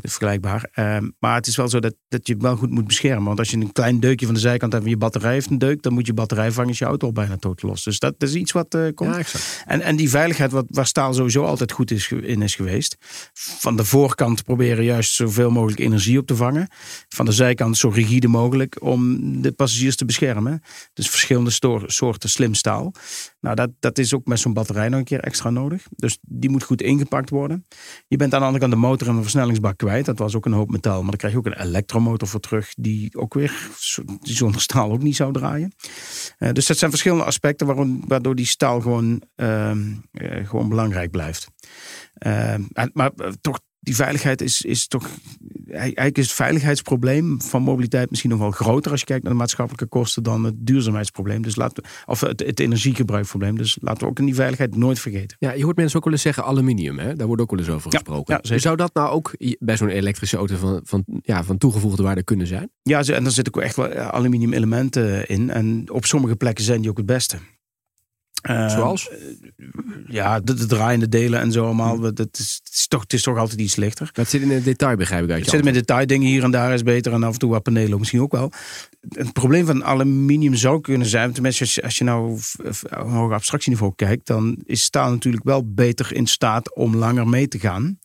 vergelijkbaar. 0.00 0.68
Ehm, 0.72 1.10
maar 1.18 1.34
het 1.34 1.46
is 1.46 1.56
wel 1.56 1.68
zo 1.68 1.80
dat, 1.80 1.94
dat 2.08 2.26
je 2.26 2.36
wel 2.38 2.56
goed 2.56 2.70
moet 2.70 2.86
beschermen. 2.86 3.24
Want 3.24 3.38
als 3.38 3.50
je 3.50 3.56
een 3.56 3.72
klein 3.72 4.00
deukje 4.00 4.26
van 4.26 4.34
de 4.34 4.40
zijkant 4.40 4.72
hebt 4.72 4.84
en 4.84 4.90
je 4.90 4.96
batterij 4.96 5.32
heeft 5.32 5.50
een 5.50 5.58
deuk, 5.58 5.82
dan 5.82 5.92
moet 5.92 6.06
je 6.06 6.14
batterij 6.14 6.52
vangen, 6.52 6.70
is 6.70 6.78
je 6.78 6.84
auto 6.84 7.06
al 7.06 7.12
bijna 7.12 7.36
totaal 7.36 7.70
los. 7.70 7.82
Dus 7.84 7.98
dat, 7.98 8.14
is 8.18 8.34
iets 8.34 8.52
wat 8.52 8.74
eh, 8.74 8.86
komt. 8.94 9.10
Ja, 9.10 9.18
exact. 9.18 9.62
En, 9.66 9.80
en 9.80 9.96
die 9.96 10.10
veiligheid, 10.10 10.52
wat, 10.52 10.64
waar 10.68 10.86
staal 10.86 11.14
sowieso 11.14 11.44
altijd 11.44 11.72
goed 11.72 11.90
is, 11.90 12.08
in 12.10 12.42
is 12.42 12.54
geweest. 12.54 12.96
Van 13.32 13.76
de 13.76 13.84
voorkant 13.84 14.44
proberen 14.44 14.84
juist 14.84 15.14
zoveel 15.14 15.50
mogelijk 15.50 15.80
energie 15.80 16.18
op 16.18 16.26
te 16.26 16.36
vangen. 16.36 16.68
Van 17.08 17.24
de 17.24 17.32
zijkant 17.32 17.76
zo 17.76 17.88
rigide 17.88 18.28
mogelijk 18.28 18.76
om 18.82 19.18
de 19.42 19.52
passagiers 19.52 19.96
te 19.96 20.04
beschermen. 20.04 20.62
Dus 20.92 21.08
verschillende 21.14 21.50
soorten 21.86 22.28
slim 22.28 22.54
staal. 22.54 22.92
Nou, 23.40 23.54
dat, 23.54 23.70
dat 23.78 23.98
is 23.98 24.14
ook 24.14 24.26
met 24.26 24.38
zo'n 24.38 24.52
batterij 24.52 24.88
nog 24.88 24.98
een 24.98 25.04
keer 25.04 25.20
extra 25.20 25.50
nodig. 25.50 25.86
Dus 25.90 26.18
die 26.20 26.50
moet 26.50 26.62
goed 26.62 26.82
ingepakt 26.82 27.30
worden. 27.30 27.66
Je 28.06 28.16
bent 28.16 28.34
aan 28.34 28.40
de 28.40 28.46
andere 28.46 28.62
kant 28.62 28.72
de 28.72 28.88
motor 28.88 29.08
en 29.08 29.16
de 29.16 29.22
versnellingsbak 29.22 29.76
kwijt. 29.76 30.04
Dat 30.04 30.18
was 30.18 30.36
ook 30.36 30.46
een 30.46 30.52
hoop 30.52 30.70
metaal. 30.70 31.00
Maar 31.00 31.10
dan 31.10 31.16
krijg 31.16 31.32
je 31.32 31.38
ook 31.38 31.46
een 31.46 31.60
elektromotor 31.60 32.28
voor 32.28 32.40
terug. 32.40 32.74
Die 32.74 33.16
ook 33.16 33.34
weer 33.34 33.68
die 34.20 34.34
zonder 34.34 34.60
staal 34.60 34.92
ook 34.92 35.02
niet 35.02 35.16
zou 35.16 35.32
draaien. 35.32 35.72
Eh, 36.38 36.52
dus 36.52 36.66
dat 36.66 36.78
zijn 36.78 36.90
verschillende 36.90 37.24
aspecten 37.24 37.66
waarom, 37.66 38.04
waardoor 38.06 38.34
die 38.34 38.46
staal 38.46 38.80
gewoon, 38.80 39.22
ehm, 39.34 39.92
eh, 40.12 40.48
gewoon 40.48 40.68
belangrijk 40.68 41.10
blijft. 41.10 41.48
Ehm, 42.14 42.62
maar 42.92 43.10
eh, 43.16 43.32
toch, 43.40 43.60
die 43.84 43.94
veiligheid 43.94 44.40
is, 44.40 44.62
is 44.62 44.86
toch. 44.86 45.08
Eigenlijk 45.70 46.18
is 46.18 46.26
het 46.26 46.34
veiligheidsprobleem 46.34 47.40
van 47.40 47.62
mobiliteit 47.62 48.10
misschien 48.10 48.30
nog 48.30 48.38
wel 48.38 48.50
groter 48.50 48.90
als 48.90 49.00
je 49.00 49.06
kijkt 49.06 49.22
naar 49.22 49.32
de 49.32 49.38
maatschappelijke 49.38 49.86
kosten 49.86 50.22
dan 50.22 50.44
het 50.44 50.54
duurzaamheidsprobleem. 50.58 51.42
Dus 51.42 51.56
laten 51.56 51.82
we, 51.82 51.88
of 52.06 52.20
het, 52.20 52.40
het 52.40 52.60
energiegebruikprobleem. 52.60 53.56
Dus 53.56 53.78
laten 53.80 54.02
we 54.02 54.08
ook 54.08 54.18
in 54.18 54.24
die 54.24 54.34
veiligheid 54.34 54.76
nooit 54.76 54.98
vergeten. 54.98 55.36
Ja, 55.40 55.52
je 55.52 55.64
hoort 55.64 55.76
mensen 55.76 55.98
ook 55.98 56.04
wel 56.04 56.12
eens 56.12 56.22
zeggen 56.22 56.44
aluminium. 56.44 56.98
Hè? 56.98 57.14
Daar 57.14 57.26
wordt 57.26 57.42
ook 57.42 57.50
wel 57.50 57.58
eens 57.58 57.68
over 57.68 57.90
gesproken. 57.90 58.40
ja. 58.42 58.58
Zou 58.58 58.76
dat 58.76 58.94
nou 58.94 59.10
ook 59.10 59.34
bij 59.58 59.76
zo'n 59.76 59.88
elektrische 59.88 60.36
auto 60.36 60.56
van, 60.56 60.80
van, 60.84 61.04
ja, 61.22 61.44
van 61.44 61.58
toegevoegde 61.58 62.02
waarde 62.02 62.22
kunnen 62.22 62.46
zijn? 62.46 62.70
Ja, 62.82 63.02
en 63.02 63.24
er 63.24 63.30
zitten 63.30 63.54
ook 63.54 63.62
echt 63.62 63.76
wel 63.76 63.88
eh, 63.88 64.08
aluminium 64.08 64.52
elementen 64.52 65.28
in. 65.28 65.50
En 65.50 65.90
op 65.90 66.04
sommige 66.04 66.36
plekken 66.36 66.64
zijn 66.64 66.80
die 66.80 66.90
ook 66.90 66.96
het 66.96 67.06
beste. 67.06 67.38
Eh, 68.44 68.68
Zoals? 68.68 69.10
Ja, 70.06 70.40
de, 70.40 70.54
de 70.54 70.66
draaiende 70.66 71.08
delen 71.08 71.40
en 71.40 71.52
zo 71.52 71.64
allemaal. 71.64 72.00
Dat 72.00 72.18
is, 72.32 72.60
het, 72.64 72.74
is 72.74 72.86
toch, 72.86 73.00
het 73.00 73.12
is 73.12 73.22
toch 73.22 73.38
altijd 73.38 73.60
iets 73.60 73.76
lichter. 73.76 74.10
Dat 74.12 74.28
zit 74.28 74.42
in 74.42 74.50
het 74.50 74.64
detail, 74.64 74.96
begrijp 74.96 75.24
ik 75.24 75.30
uit 75.30 75.38
Het 75.38 75.50
je 75.50 75.56
zit 75.56 75.64
met 75.64 75.74
detaildingen 75.74 76.28
hier 76.28 76.42
en 76.42 76.50
daar 76.50 76.74
is 76.74 76.82
beter. 76.82 77.12
En 77.12 77.22
af 77.22 77.32
en 77.32 77.38
toe 77.38 77.50
wat 77.50 77.62
panelen 77.62 77.98
misschien 77.98 78.20
ook 78.20 78.32
wel. 78.32 78.52
Het 79.08 79.32
probleem 79.32 79.66
van 79.66 79.84
aluminium 79.84 80.54
zou 80.54 80.80
kunnen 80.80 81.06
zijn. 81.06 81.32
Tenminste, 81.32 81.62
als 81.62 81.74
je, 81.74 81.82
als 81.82 81.98
je 81.98 82.04
nou 82.04 82.32
op 82.32 82.40
een 82.82 83.10
hoger 83.10 83.34
abstractieniveau 83.34 83.92
kijkt. 83.96 84.26
Dan 84.26 84.58
is 84.64 84.82
staal 84.82 85.10
natuurlijk 85.10 85.44
wel 85.44 85.72
beter 85.72 86.14
in 86.14 86.26
staat 86.26 86.74
om 86.74 86.96
langer 86.96 87.28
mee 87.28 87.48
te 87.48 87.58
gaan. 87.58 87.98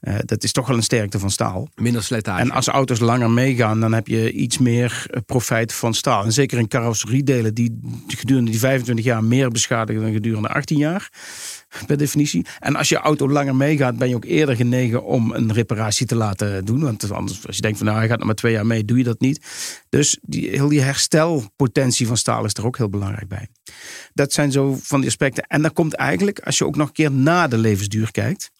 Eh, 0.00 0.14
dat 0.24 0.44
is 0.44 0.52
toch 0.52 0.66
wel 0.66 0.76
een 0.76 0.82
sterkte 0.82 1.18
van 1.18 1.30
staal. 1.30 1.68
Minder 1.74 2.02
slijtage. 2.02 2.40
En 2.40 2.50
als 2.50 2.66
auto's 2.66 2.98
langer 2.98 3.30
meegaan, 3.30 3.80
dan 3.80 3.92
heb 3.92 4.06
je 4.06 4.32
iets 4.32 4.58
meer 4.58 5.06
eh, 5.10 5.20
profijt 5.26 5.72
van 5.72 5.94
staal. 5.94 6.24
En 6.24 6.32
zeker 6.32 6.58
in 6.58 6.68
carrosseriedelen 6.68 7.54
die 7.54 7.80
gedurende 8.06 8.50
die 8.50 8.60
25 8.60 9.04
jaar 9.04 9.24
meer 9.24 9.50
beschadigen 9.50 10.02
dan 10.02 10.12
gedurende 10.12 10.48
18 10.48 10.78
jaar. 10.78 11.10
Per 11.86 11.96
definitie. 11.96 12.46
En 12.58 12.76
als 12.76 12.88
je 12.88 12.96
auto 12.96 13.28
langer 13.28 13.56
meegaat, 13.56 13.98
ben 13.98 14.08
je 14.08 14.14
ook 14.14 14.24
eerder 14.24 14.56
genegen 14.56 15.04
om 15.04 15.32
een 15.32 15.52
reparatie 15.52 16.06
te 16.06 16.14
laten 16.14 16.64
doen. 16.64 16.80
Want 16.80 17.12
anders, 17.12 17.46
als 17.46 17.56
je 17.56 17.62
denkt 17.62 17.78
van 17.78 17.86
nou, 17.86 17.98
hij 17.98 18.08
gaat 18.08 18.18
nog 18.18 18.26
maar 18.26 18.34
twee 18.34 18.52
jaar 18.52 18.66
mee, 18.66 18.84
doe 18.84 18.98
je 18.98 19.04
dat 19.04 19.20
niet. 19.20 19.40
Dus 19.88 20.18
die, 20.22 20.50
heel 20.50 20.68
die 20.68 20.80
herstelpotentie 20.80 22.06
van 22.06 22.16
staal 22.16 22.44
is 22.44 22.52
er 22.52 22.66
ook 22.66 22.76
heel 22.76 22.90
belangrijk 22.90 23.28
bij. 23.28 23.48
Dat 24.14 24.32
zijn 24.32 24.52
zo 24.52 24.78
van 24.82 25.00
die 25.00 25.08
aspecten. 25.08 25.44
En 25.44 25.62
dan 25.62 25.72
komt 25.72 25.94
eigenlijk, 25.94 26.40
als 26.40 26.58
je 26.58 26.66
ook 26.66 26.76
nog 26.76 26.88
een 26.88 26.94
keer 26.94 27.12
na 27.12 27.48
de 27.48 27.58
levensduur 27.58 28.10
kijkt, 28.10 28.50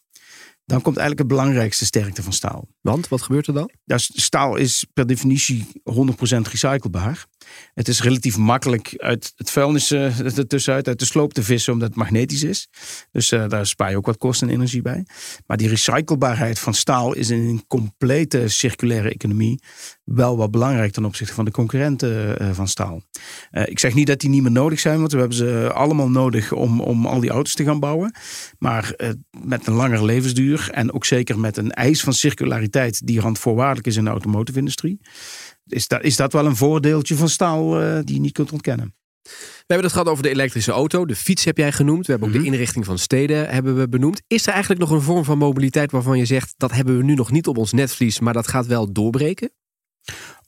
dan 0.69 0.81
komt 0.81 0.97
eigenlijk 0.97 1.29
het 1.29 1.37
belangrijkste 1.37 1.85
sterkte 1.85 2.23
van 2.23 2.33
staal. 2.33 2.67
Want, 2.81 3.07
wat 3.07 3.21
gebeurt 3.21 3.47
er 3.47 3.53
dan? 3.53 3.71
Ja, 3.83 3.97
staal 3.97 4.55
is 4.55 4.85
per 4.93 5.07
definitie 5.07 5.67
100% 5.73 5.73
recyclebaar. 6.51 7.25
Het 7.73 7.87
is 7.87 8.01
relatief 8.01 8.37
makkelijk 8.37 8.93
uit 8.97 9.33
het 9.35 9.51
vuilnis 9.51 9.91
uh, 9.91 10.37
ertussenuit, 10.37 10.87
uit 10.87 10.99
de 10.99 11.05
sloop 11.05 11.33
te 11.33 11.43
vissen, 11.43 11.73
omdat 11.73 11.87
het 11.87 11.97
magnetisch 11.97 12.43
is. 12.43 12.67
Dus 13.11 13.31
uh, 13.31 13.47
daar 13.47 13.65
spaar 13.65 13.89
je 13.89 13.97
ook 13.97 14.05
wat 14.05 14.17
kosten 14.17 14.47
en 14.47 14.53
energie 14.53 14.81
bij. 14.81 15.05
Maar 15.45 15.57
die 15.57 15.67
recyclebaarheid 15.67 16.59
van 16.59 16.73
staal 16.73 17.13
is 17.13 17.29
in 17.29 17.39
een 17.39 17.63
complete 17.67 18.47
circulaire 18.47 19.09
economie 19.09 19.61
wel 20.03 20.37
wat 20.37 20.51
belangrijk 20.51 20.91
ten 20.91 21.05
opzichte 21.05 21.33
van 21.33 21.45
de 21.45 21.51
concurrenten 21.51 22.41
uh, 22.41 22.49
van 22.51 22.67
staal. 22.67 23.01
ik 23.65 23.79
zeg 23.79 23.93
niet 23.93 24.07
dat 24.07 24.19
die 24.19 24.29
niet 24.29 24.41
meer 24.41 24.51
nodig 24.51 24.79
zijn, 24.79 24.99
want 24.99 25.11
we 25.11 25.17
hebben 25.19 25.37
ze 25.37 25.71
allemaal 25.73 26.09
nodig 26.09 26.51
om, 26.51 26.81
om 26.81 27.05
al 27.05 27.19
die 27.19 27.29
auto's 27.29 27.53
te 27.53 27.63
gaan 27.63 27.79
bouwen. 27.79 28.13
Maar 28.59 28.95
met 29.43 29.67
een 29.67 29.73
langere 29.73 30.05
levensduur 30.05 30.58
en 30.67 30.93
ook 30.93 31.05
zeker 31.05 31.39
met 31.39 31.57
een 31.57 31.71
eis 31.71 32.01
van 32.01 32.13
circulariteit 32.13 33.07
die 33.07 33.19
randvoorwaardelijk 33.19 33.87
is 33.87 33.95
in 33.95 34.03
de 34.03 34.09
automotive 34.09 34.59
industrie 34.59 34.99
is 35.69 35.87
dat, 35.87 36.03
is 36.03 36.15
dat 36.15 36.33
wel 36.33 36.45
een 36.45 36.55
voordeeltje 36.55 37.15
van 37.15 37.29
staal 37.29 37.81
uh, 37.81 37.99
die 38.03 38.15
je 38.15 38.21
niet 38.21 38.33
kunt 38.33 38.51
ontkennen. 38.51 38.93
We 39.23 39.75
hebben 39.75 39.85
het 39.85 39.95
gehad 39.95 40.07
over 40.07 40.23
de 40.23 40.29
elektrische 40.29 40.71
auto. 40.71 41.05
De 41.05 41.15
fiets 41.15 41.45
heb 41.45 41.57
jij 41.57 41.71
genoemd. 41.71 42.05
We 42.05 42.11
hebben 42.11 42.29
ook 42.29 42.35
de 42.35 42.41
mhm. 42.41 42.53
inrichting 42.53 42.85
van 42.85 42.97
steden 42.97 43.49
hebben 43.49 43.77
we 43.77 43.89
benoemd. 43.89 44.21
Is 44.27 44.47
er 44.47 44.51
eigenlijk 44.53 44.81
nog 44.81 44.91
een 44.91 45.01
vorm 45.01 45.23
van 45.23 45.37
mobiliteit 45.37 45.91
waarvan 45.91 46.17
je 46.17 46.25
zegt... 46.25 46.53
dat 46.57 46.71
hebben 46.71 46.97
we 46.97 47.03
nu 47.03 47.13
nog 47.13 47.31
niet 47.31 47.47
op 47.47 47.57
ons 47.57 47.71
netvlies, 47.71 48.19
maar 48.19 48.33
dat 48.33 48.47
gaat 48.47 48.65
wel 48.65 48.91
doorbreken? 48.91 49.51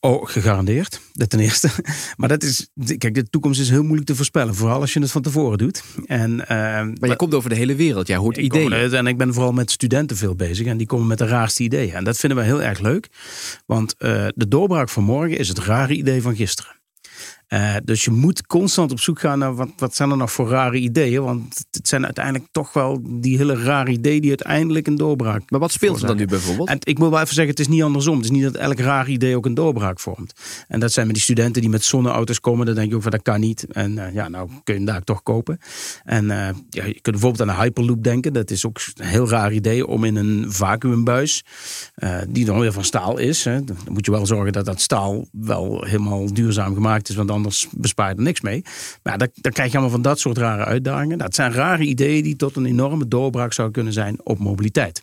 Oh, 0.03 0.27
gegarandeerd. 0.27 1.01
Dat 1.13 1.29
ten 1.29 1.39
eerste. 1.39 1.69
Maar 2.17 2.29
dat 2.29 2.43
is, 2.43 2.69
kijk, 2.97 3.13
de 3.13 3.29
toekomst 3.29 3.59
is 3.59 3.69
heel 3.69 3.83
moeilijk 3.83 4.07
te 4.07 4.15
voorspellen. 4.15 4.55
Vooral 4.55 4.79
als 4.79 4.93
je 4.93 4.99
het 4.99 5.11
van 5.11 5.21
tevoren 5.21 5.57
doet. 5.57 5.83
En, 6.05 6.31
uh, 6.31 6.47
maar 6.47 7.09
je 7.09 7.15
komt 7.15 7.33
over 7.33 7.49
de 7.49 7.55
hele 7.55 7.75
wereld. 7.75 8.07
Jij 8.07 8.17
hoort 8.17 8.37
ideeën. 8.37 8.93
en 8.93 9.07
ik 9.07 9.17
ben 9.17 9.33
vooral 9.33 9.51
met 9.51 9.71
studenten 9.71 10.17
veel 10.17 10.35
bezig. 10.35 10.67
En 10.67 10.77
die 10.77 10.87
komen 10.87 11.07
met 11.07 11.17
de 11.17 11.27
raarste 11.27 11.63
ideeën. 11.63 11.93
En 11.93 12.03
dat 12.03 12.17
vinden 12.17 12.37
we 12.37 12.43
heel 12.43 12.61
erg 12.61 12.79
leuk. 12.79 13.07
Want 13.65 13.95
uh, 13.99 14.27
de 14.35 14.47
doorbraak 14.47 14.89
van 14.89 15.03
morgen 15.03 15.37
is 15.37 15.47
het 15.47 15.59
rare 15.59 15.93
idee 15.93 16.21
van 16.21 16.35
gisteren. 16.35 16.80
Uh, 17.53 17.75
dus 17.83 18.03
je 18.03 18.11
moet 18.11 18.47
constant 18.47 18.91
op 18.91 18.99
zoek 18.99 19.19
gaan 19.19 19.39
naar 19.39 19.55
wat, 19.55 19.69
wat 19.77 19.95
zijn 19.95 20.11
er 20.11 20.17
nog 20.17 20.31
voor 20.31 20.49
rare 20.49 20.77
ideeën. 20.77 21.23
Want 21.23 21.65
het 21.71 21.87
zijn 21.87 22.05
uiteindelijk 22.05 22.45
toch 22.51 22.73
wel 22.73 23.01
die 23.03 23.37
hele 23.37 23.63
rare 23.63 23.91
ideeën 23.91 24.21
die 24.21 24.29
uiteindelijk 24.29 24.87
een 24.87 24.95
doorbraak 24.95 25.41
Maar 25.49 25.59
wat 25.59 25.71
speelt 25.71 26.01
er 26.01 26.07
dan 26.07 26.17
nu 26.17 26.25
bijvoorbeeld? 26.25 26.67
En 26.69 26.77
ik 26.83 26.97
moet 26.99 27.09
wel 27.09 27.19
even 27.19 27.33
zeggen, 27.33 27.53
het 27.53 27.59
is 27.59 27.67
niet 27.67 27.83
andersom. 27.83 28.15
Het 28.15 28.23
is 28.23 28.31
niet 28.31 28.43
dat 28.43 28.55
elk 28.55 28.79
raar 28.79 29.09
idee 29.09 29.35
ook 29.35 29.45
een 29.45 29.53
doorbraak 29.53 29.99
vormt. 29.99 30.33
En 30.67 30.79
dat 30.79 30.91
zijn 30.91 31.05
met 31.05 31.15
die 31.15 31.23
studenten 31.23 31.61
die 31.61 31.69
met 31.69 31.83
zonneauto's 31.83 32.39
komen. 32.39 32.65
Dan 32.65 32.75
denk 32.75 32.89
je 32.89 32.95
ook 32.95 33.01
van 33.01 33.11
dat 33.11 33.21
kan 33.21 33.39
niet. 33.39 33.65
En 33.71 33.91
uh, 33.91 34.13
ja, 34.13 34.27
nou 34.27 34.47
kun 34.47 34.73
je 34.73 34.73
hem 34.73 34.85
daar 34.85 35.03
toch 35.03 35.23
kopen. 35.23 35.59
En 36.03 36.23
uh, 36.23 36.47
ja, 36.69 36.85
je 36.85 37.01
kunt 37.01 37.03
bijvoorbeeld 37.03 37.41
aan 37.41 37.55
een 37.55 37.61
Hyperloop 37.61 38.03
denken. 38.03 38.33
Dat 38.33 38.51
is 38.51 38.65
ook 38.65 38.79
een 38.95 39.05
heel 39.05 39.29
raar 39.29 39.53
idee 39.53 39.87
om 39.87 40.03
in 40.03 40.15
een 40.15 40.51
vacuümbuis, 40.51 41.43
die 42.29 42.45
dan 42.45 42.59
weer 42.59 42.73
van 42.73 42.83
staal 42.83 43.17
is. 43.17 43.43
Hè, 43.43 43.63
dan 43.63 43.77
moet 43.91 44.05
je 44.05 44.11
wel 44.11 44.25
zorgen 44.25 44.53
dat 44.53 44.65
dat 44.65 44.81
staal 44.81 45.27
wel 45.31 45.83
helemaal 45.85 46.33
duurzaam 46.33 46.73
gemaakt 46.73 47.09
is. 47.09 47.15
Want 47.15 47.27
dan 47.27 47.40
anders 47.41 47.67
bespaart 47.71 48.17
er 48.17 48.23
niks 48.23 48.41
mee. 48.41 48.63
Maar 49.04 49.17
dan, 49.17 49.30
krijg 49.51 49.71
je 49.71 49.77
allemaal 49.77 49.89
van 49.89 50.01
dat 50.01 50.19
soort 50.19 50.38
rare 50.38 50.65
uitdagingen. 50.65 51.17
Dat 51.17 51.36
zijn 51.36 51.51
rare 51.51 51.84
ideeën 51.84 52.23
die 52.23 52.36
tot 52.36 52.56
een 52.56 52.65
enorme 52.65 53.08
doorbraak 53.08 53.54
zou 53.54 53.71
kunnen 53.71 53.93
zijn 53.93 54.17
op 54.23 54.39
mobiliteit. 54.39 55.01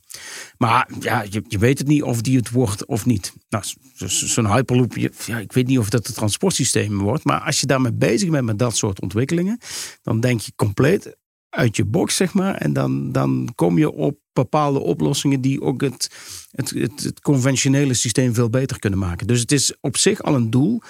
Maar 0.58 0.88
ja, 1.00 1.24
je, 1.30 1.42
je 1.48 1.58
weet 1.58 1.78
het 1.78 1.86
niet 1.86 2.02
of 2.02 2.20
die 2.20 2.36
het 2.36 2.50
wordt 2.50 2.86
of 2.86 3.06
niet. 3.06 3.32
Nou, 3.48 3.64
zo'n 4.06 4.52
Hyperloop, 4.52 4.96
ja, 4.96 5.38
ik 5.38 5.52
weet 5.52 5.66
niet 5.66 5.78
of 5.78 5.88
dat 5.88 6.06
het 6.06 6.16
transportsysteem 6.16 6.98
wordt. 6.98 7.24
Maar 7.24 7.40
als 7.40 7.60
je 7.60 7.66
daarmee 7.66 7.92
bezig 7.92 8.30
bent 8.30 8.44
met 8.44 8.58
dat 8.58 8.76
soort 8.76 9.00
ontwikkelingen, 9.00 9.58
dan 10.02 10.20
denk 10.20 10.40
je 10.40 10.52
compleet 10.56 11.16
uit 11.50 11.76
je 11.76 11.84
box, 11.84 12.16
zeg 12.16 12.34
maar. 12.34 12.54
En 12.54 12.72
dan, 12.72 13.12
dan 13.12 13.52
kom 13.54 13.78
je 13.78 13.92
op 13.92 14.18
bepaalde 14.32 14.78
oplossingen 14.78 15.40
die 15.40 15.60
ook 15.60 15.80
het, 15.80 16.10
het, 16.50 16.70
het, 16.70 17.02
het, 17.02 17.20
conventionele 17.20 17.94
systeem 17.94 18.34
veel 18.34 18.50
beter 18.50 18.78
kunnen 18.78 18.98
maken. 18.98 19.26
Dus 19.26 19.40
het 19.40 19.52
is 19.52 19.76
op 19.80 19.96
zich 19.96 20.22
al 20.22 20.34
een 20.34 20.50
doel 20.50 20.82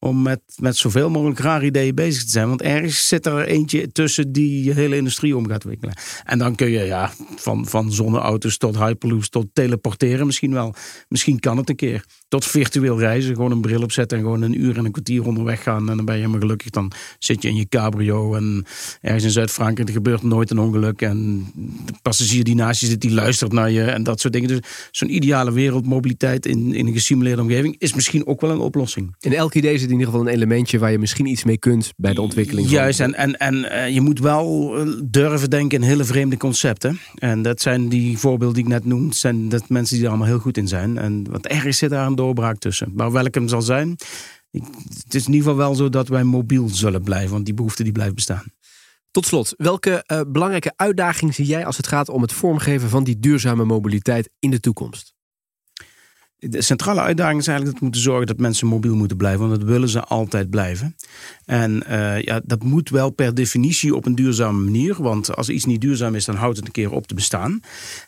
om 0.00 0.22
met, 0.22 0.40
met 0.56 0.76
zoveel 0.76 1.10
mogelijk 1.10 1.38
rare 1.38 1.64
ideeën 1.64 1.94
bezig 1.94 2.24
te 2.24 2.30
zijn. 2.30 2.48
Want 2.48 2.62
ergens 2.62 3.08
zit 3.08 3.26
er 3.26 3.46
eentje 3.46 3.92
tussen 3.92 4.32
die 4.32 4.64
je 4.64 4.74
hele 4.74 4.96
industrie 4.96 5.36
om 5.36 5.48
gaat 5.48 5.64
wikkelen. 5.64 5.94
En 6.24 6.38
dan 6.38 6.54
kun 6.54 6.70
je 6.70 6.84
ja, 6.84 7.12
van, 7.36 7.66
van 7.66 7.92
zonneauto's 7.92 8.56
tot 8.56 8.78
hyperloops 8.78 9.28
tot 9.28 9.46
teleporteren 9.52 10.26
misschien 10.26 10.52
wel. 10.52 10.74
Misschien 11.08 11.40
kan 11.40 11.56
het 11.56 11.68
een 11.68 11.76
keer. 11.76 12.04
Tot 12.30 12.46
virtueel 12.46 12.98
reizen, 12.98 13.34
gewoon 13.34 13.50
een 13.50 13.60
bril 13.60 13.82
opzetten 13.82 14.18
en 14.18 14.24
gewoon 14.24 14.42
een 14.42 14.60
uur 14.60 14.76
en 14.76 14.84
een 14.84 14.92
kwartier 14.92 15.26
onderweg 15.26 15.62
gaan. 15.62 15.90
En 15.90 15.96
dan 15.96 16.04
ben 16.04 16.14
je 16.14 16.20
helemaal 16.20 16.40
gelukkig. 16.40 16.70
Dan 16.70 16.92
zit 17.18 17.42
je 17.42 17.48
in 17.48 17.56
je 17.56 17.68
cabrio 17.68 18.34
en 18.34 18.64
ergens 19.00 19.24
in 19.24 19.30
Zuid-Frankrijk 19.30 19.88
er 19.88 19.94
gebeurt 19.94 20.22
nooit 20.22 20.50
een 20.50 20.58
ongeluk. 20.58 21.02
En 21.02 21.46
de 21.86 21.92
passagier 22.02 22.44
die 22.44 22.54
naast 22.54 22.80
je 22.80 22.86
zit, 22.86 23.00
die 23.00 23.10
luistert 23.10 23.52
naar 23.52 23.70
je 23.70 23.82
en 23.82 24.02
dat 24.02 24.20
soort 24.20 24.32
dingen. 24.32 24.48
Dus 24.48 24.58
zo'n 24.90 25.14
ideale 25.14 25.52
wereldmobiliteit 25.52 26.46
in, 26.46 26.74
in 26.74 26.86
een 26.86 26.92
gesimuleerde 26.92 27.42
omgeving 27.42 27.74
is 27.78 27.94
misschien 27.94 28.26
ook 28.26 28.40
wel 28.40 28.50
een 28.50 28.58
oplossing. 28.58 29.14
In 29.20 29.34
elk 29.34 29.54
idee 29.54 29.78
zit 29.78 29.86
in 29.86 29.98
ieder 29.98 30.06
geval 30.06 30.20
een 30.20 30.32
elementje 30.32 30.78
waar 30.78 30.90
je 30.90 30.98
misschien 30.98 31.26
iets 31.26 31.44
mee 31.44 31.58
kunt 31.58 31.92
bij 31.96 32.14
de 32.14 32.20
ontwikkeling. 32.20 32.68
Juist, 32.68 33.00
en, 33.00 33.14
en, 33.14 33.38
en 33.38 33.54
uh, 33.54 33.88
je 33.88 34.00
moet 34.00 34.18
wel 34.18 34.76
eh, 34.76 34.88
durven 35.04 35.50
denken 35.50 35.78
in 35.78 35.88
hele 35.88 36.04
vreemde 36.04 36.36
concepten. 36.36 36.98
En 37.14 37.42
dat 37.42 37.60
zijn 37.60 37.88
die 37.88 38.18
voorbeelden 38.18 38.56
die 38.56 38.64
ik 38.64 38.70
net 38.70 38.84
noem, 38.84 39.12
zijn 39.12 39.48
dat 39.48 39.68
mensen 39.68 39.94
die 39.94 40.04
er 40.04 40.10
allemaal 40.10 40.28
heel 40.28 40.38
goed 40.38 40.56
in 40.56 40.68
zijn. 40.68 40.98
En 40.98 41.26
wat 41.30 41.46
ergens 41.46 41.78
zit 41.78 41.90
daar 41.90 42.06
een 42.06 42.14
doorbraak 42.20 42.58
tussen. 42.58 42.92
Maar 42.94 43.12
welke 43.12 43.38
hem 43.38 43.48
zal 43.48 43.62
zijn, 43.62 43.88
het 45.04 45.14
is 45.14 45.26
in 45.26 45.32
ieder 45.32 45.48
geval 45.48 45.56
wel 45.56 45.74
zo 45.74 45.88
dat 45.88 46.08
wij 46.08 46.24
mobiel 46.24 46.68
zullen 46.68 47.02
blijven, 47.02 47.30
want 47.30 47.44
die 47.44 47.54
behoefte 47.54 47.82
die 47.82 47.92
blijft 47.92 48.14
bestaan. 48.14 48.44
Tot 49.10 49.26
slot, 49.26 49.54
welke 49.56 50.04
uh, 50.06 50.20
belangrijke 50.28 50.72
uitdaging 50.76 51.34
zie 51.34 51.46
jij 51.46 51.66
als 51.66 51.76
het 51.76 51.86
gaat 51.86 52.08
om 52.08 52.22
het 52.22 52.32
vormgeven 52.32 52.88
van 52.88 53.04
die 53.04 53.18
duurzame 53.18 53.64
mobiliteit 53.64 54.30
in 54.38 54.50
de 54.50 54.60
toekomst? 54.60 55.14
De 56.40 56.62
centrale 56.62 57.00
uitdaging 57.00 57.40
is 57.40 57.46
eigenlijk 57.46 57.64
dat 57.64 57.78
we 57.78 57.84
moeten 57.84 58.00
zorgen 58.00 58.26
dat 58.26 58.38
mensen 58.38 58.66
mobiel 58.66 58.96
moeten 58.96 59.16
blijven, 59.16 59.48
want 59.48 59.60
dat 59.60 59.68
willen 59.68 59.88
ze 59.88 60.04
altijd 60.04 60.50
blijven. 60.50 60.96
En 61.44 61.82
uh, 61.90 62.20
ja, 62.20 62.40
dat 62.44 62.62
moet 62.62 62.90
wel 62.90 63.10
per 63.10 63.34
definitie 63.34 63.94
op 63.94 64.06
een 64.06 64.14
duurzame 64.14 64.64
manier, 64.64 65.02
want 65.02 65.36
als 65.36 65.48
iets 65.48 65.64
niet 65.64 65.80
duurzaam 65.80 66.14
is, 66.14 66.24
dan 66.24 66.34
houdt 66.34 66.56
het 66.56 66.66
een 66.66 66.72
keer 66.72 66.90
op 66.90 67.06
te 67.06 67.14
bestaan. 67.14 67.60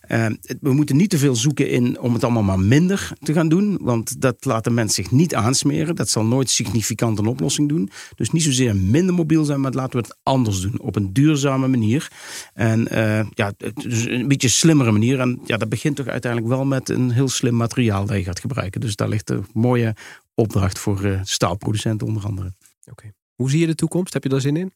Uh, 0.08 0.26
we 0.60 0.72
moeten 0.72 0.96
niet 0.96 1.10
te 1.10 1.18
veel 1.18 1.36
zoeken 1.36 1.70
in 1.70 2.00
om 2.00 2.14
het 2.14 2.24
allemaal 2.24 2.42
maar 2.42 2.60
minder 2.60 3.12
te 3.20 3.32
gaan 3.32 3.48
doen, 3.48 3.78
want 3.80 4.20
dat 4.20 4.44
laat 4.44 4.64
de 4.64 4.70
mens 4.70 4.94
zich 4.94 5.10
niet 5.10 5.34
aansmeren. 5.34 5.96
Dat 5.96 6.08
zal 6.08 6.24
nooit 6.24 6.50
significant 6.50 7.18
een 7.18 7.26
oplossing 7.26 7.68
doen. 7.68 7.90
Dus 8.16 8.30
niet 8.30 8.42
zozeer 8.42 8.76
minder 8.76 9.14
mobiel 9.14 9.44
zijn, 9.44 9.60
maar 9.60 9.72
laten 9.72 10.00
we 10.00 10.06
het 10.06 10.16
anders 10.22 10.60
doen, 10.60 10.80
op 10.80 10.96
een 10.96 11.12
duurzame 11.12 11.68
manier. 11.68 12.10
En 12.54 12.88
uh, 12.92 13.20
ja, 13.34 13.52
dus 13.74 14.06
een 14.06 14.28
beetje 14.28 14.48
slimmere 14.48 14.92
manier. 14.92 15.20
En 15.20 15.40
ja, 15.44 15.56
dat 15.56 15.68
begint 15.68 15.96
toch 15.96 16.06
uiteindelijk 16.06 16.52
wel 16.52 16.64
met 16.64 16.88
een 16.88 17.10
heel 17.10 17.28
slim 17.28 17.56
materiaal 17.56 18.06
dat 18.06 18.21
gaat 18.24 18.40
gebruiken. 18.40 18.80
Dus 18.80 18.96
daar 18.96 19.08
ligt 19.08 19.30
een 19.30 19.46
mooie 19.52 19.94
opdracht 20.34 20.78
voor 20.78 21.20
staalproducenten 21.22 22.06
onder 22.06 22.24
andere. 22.24 22.52
Oké. 22.90 23.12
Hoe 23.34 23.50
zie 23.50 23.60
je 23.60 23.66
de 23.66 23.74
toekomst? 23.74 24.12
Heb 24.12 24.22
je 24.22 24.28
daar 24.28 24.40
zin 24.40 24.56
in? 24.56 24.72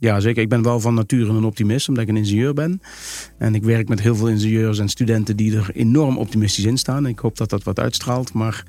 Ja, 0.00 0.20
zeker. 0.20 0.42
Ik 0.42 0.48
ben 0.48 0.62
wel 0.62 0.80
van 0.80 0.94
nature 0.94 1.32
een 1.32 1.44
optimist, 1.44 1.88
omdat 1.88 2.02
ik 2.02 2.08
een 2.08 2.16
ingenieur 2.16 2.54
ben. 2.54 2.80
En 3.38 3.54
ik 3.54 3.62
werk 3.62 3.88
met 3.88 4.00
heel 4.00 4.16
veel 4.16 4.28
ingenieurs 4.28 4.78
en 4.78 4.88
studenten 4.88 5.36
die 5.36 5.56
er 5.56 5.70
enorm 5.74 6.18
optimistisch 6.18 6.64
in 6.64 6.76
staan. 6.76 7.06
Ik 7.06 7.18
hoop 7.18 7.36
dat 7.36 7.50
dat 7.50 7.62
wat 7.62 7.78
uitstraalt, 7.78 8.32
maar 8.32 8.64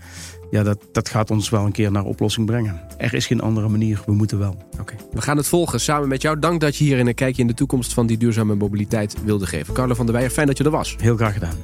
ja, 0.51 0.63
dat, 0.63 0.85
dat 0.91 1.09
gaat 1.09 1.31
ons 1.31 1.49
wel 1.49 1.65
een 1.65 1.71
keer 1.71 1.91
naar 1.91 2.03
oplossing 2.03 2.45
brengen. 2.45 2.81
Er 2.97 3.13
is 3.13 3.27
geen 3.27 3.41
andere 3.41 3.67
manier, 3.67 4.01
we 4.05 4.13
moeten 4.13 4.39
wel. 4.39 4.57
Oké, 4.79 4.95
we 5.11 5.21
gaan 5.21 5.37
het 5.37 5.47
volgen 5.47 5.79
samen 5.79 6.07
met 6.07 6.21
jou. 6.21 6.39
Dank 6.39 6.61
dat 6.61 6.75
je 6.75 6.83
hier 6.83 6.99
een 6.99 7.13
kijkje 7.13 7.41
in 7.41 7.47
de 7.47 7.53
toekomst 7.53 7.93
van 7.93 8.07
die 8.07 8.17
duurzame 8.17 8.55
mobiliteit 8.55 9.23
wilde 9.23 9.45
geven. 9.45 9.73
Carlo 9.73 9.93
van 9.93 10.05
der 10.05 10.13
Weijer, 10.13 10.31
fijn 10.31 10.47
dat 10.47 10.57
je 10.57 10.63
er 10.63 10.69
was. 10.69 10.95
Heel 10.99 11.15
graag 11.15 11.33
gedaan. 11.33 11.55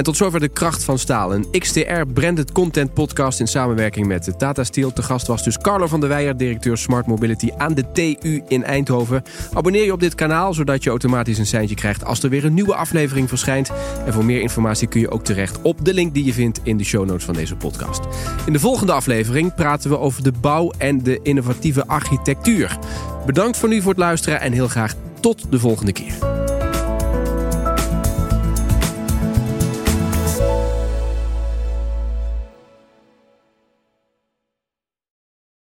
En 0.00 0.06
tot 0.06 0.16
zover 0.16 0.40
de 0.40 0.48
kracht 0.48 0.84
van 0.84 0.98
staal. 0.98 1.34
Een 1.34 1.46
XTR 1.58 2.06
branded 2.14 2.52
content 2.52 2.94
podcast 2.94 3.40
in 3.40 3.46
samenwerking 3.46 4.06
met 4.06 4.34
Tata 4.38 4.64
Steel. 4.64 4.92
Te 4.92 5.02
gast 5.02 5.26
was 5.26 5.44
dus 5.44 5.58
Carlo 5.58 5.86
van 5.86 6.00
der 6.00 6.08
Weijer, 6.08 6.36
directeur 6.36 6.78
Smart 6.78 7.06
Mobility 7.06 7.50
aan 7.56 7.74
de 7.74 7.84
TU 7.92 8.42
in 8.48 8.64
Eindhoven. 8.64 9.22
Abonneer 9.52 9.84
je 9.84 9.92
op 9.92 10.00
dit 10.00 10.14
kanaal, 10.14 10.54
zodat 10.54 10.82
je 10.82 10.90
automatisch 10.90 11.38
een 11.38 11.46
seintje 11.46 11.74
krijgt 11.74 12.04
als 12.04 12.22
er 12.22 12.30
weer 12.30 12.44
een 12.44 12.54
nieuwe 12.54 12.74
aflevering 12.74 13.28
verschijnt. 13.28 13.70
En 14.06 14.12
voor 14.12 14.24
meer 14.24 14.40
informatie 14.40 14.88
kun 14.88 15.00
je 15.00 15.10
ook 15.10 15.24
terecht 15.24 15.62
op 15.62 15.84
de 15.84 15.94
link 15.94 16.14
die 16.14 16.24
je 16.24 16.32
vindt 16.32 16.60
in 16.62 16.76
de 16.76 16.84
show 16.84 17.06
notes 17.06 17.24
van 17.24 17.34
deze 17.34 17.56
podcast. 17.56 18.00
In 18.46 18.52
de 18.52 18.60
volgende 18.60 18.92
aflevering 18.92 19.54
praten 19.54 19.90
we 19.90 19.98
over 19.98 20.22
de 20.22 20.32
bouw 20.40 20.72
en 20.78 21.02
de 21.02 21.20
innovatieve 21.22 21.86
architectuur. 21.86 22.78
Bedankt 23.26 23.56
voor 23.56 23.68
nu 23.68 23.80
voor 23.80 23.90
het 23.90 24.00
luisteren 24.00 24.40
en 24.40 24.52
heel 24.52 24.68
graag 24.68 24.94
tot 25.20 25.46
de 25.50 25.58
volgende 25.58 25.92
keer. 25.92 26.39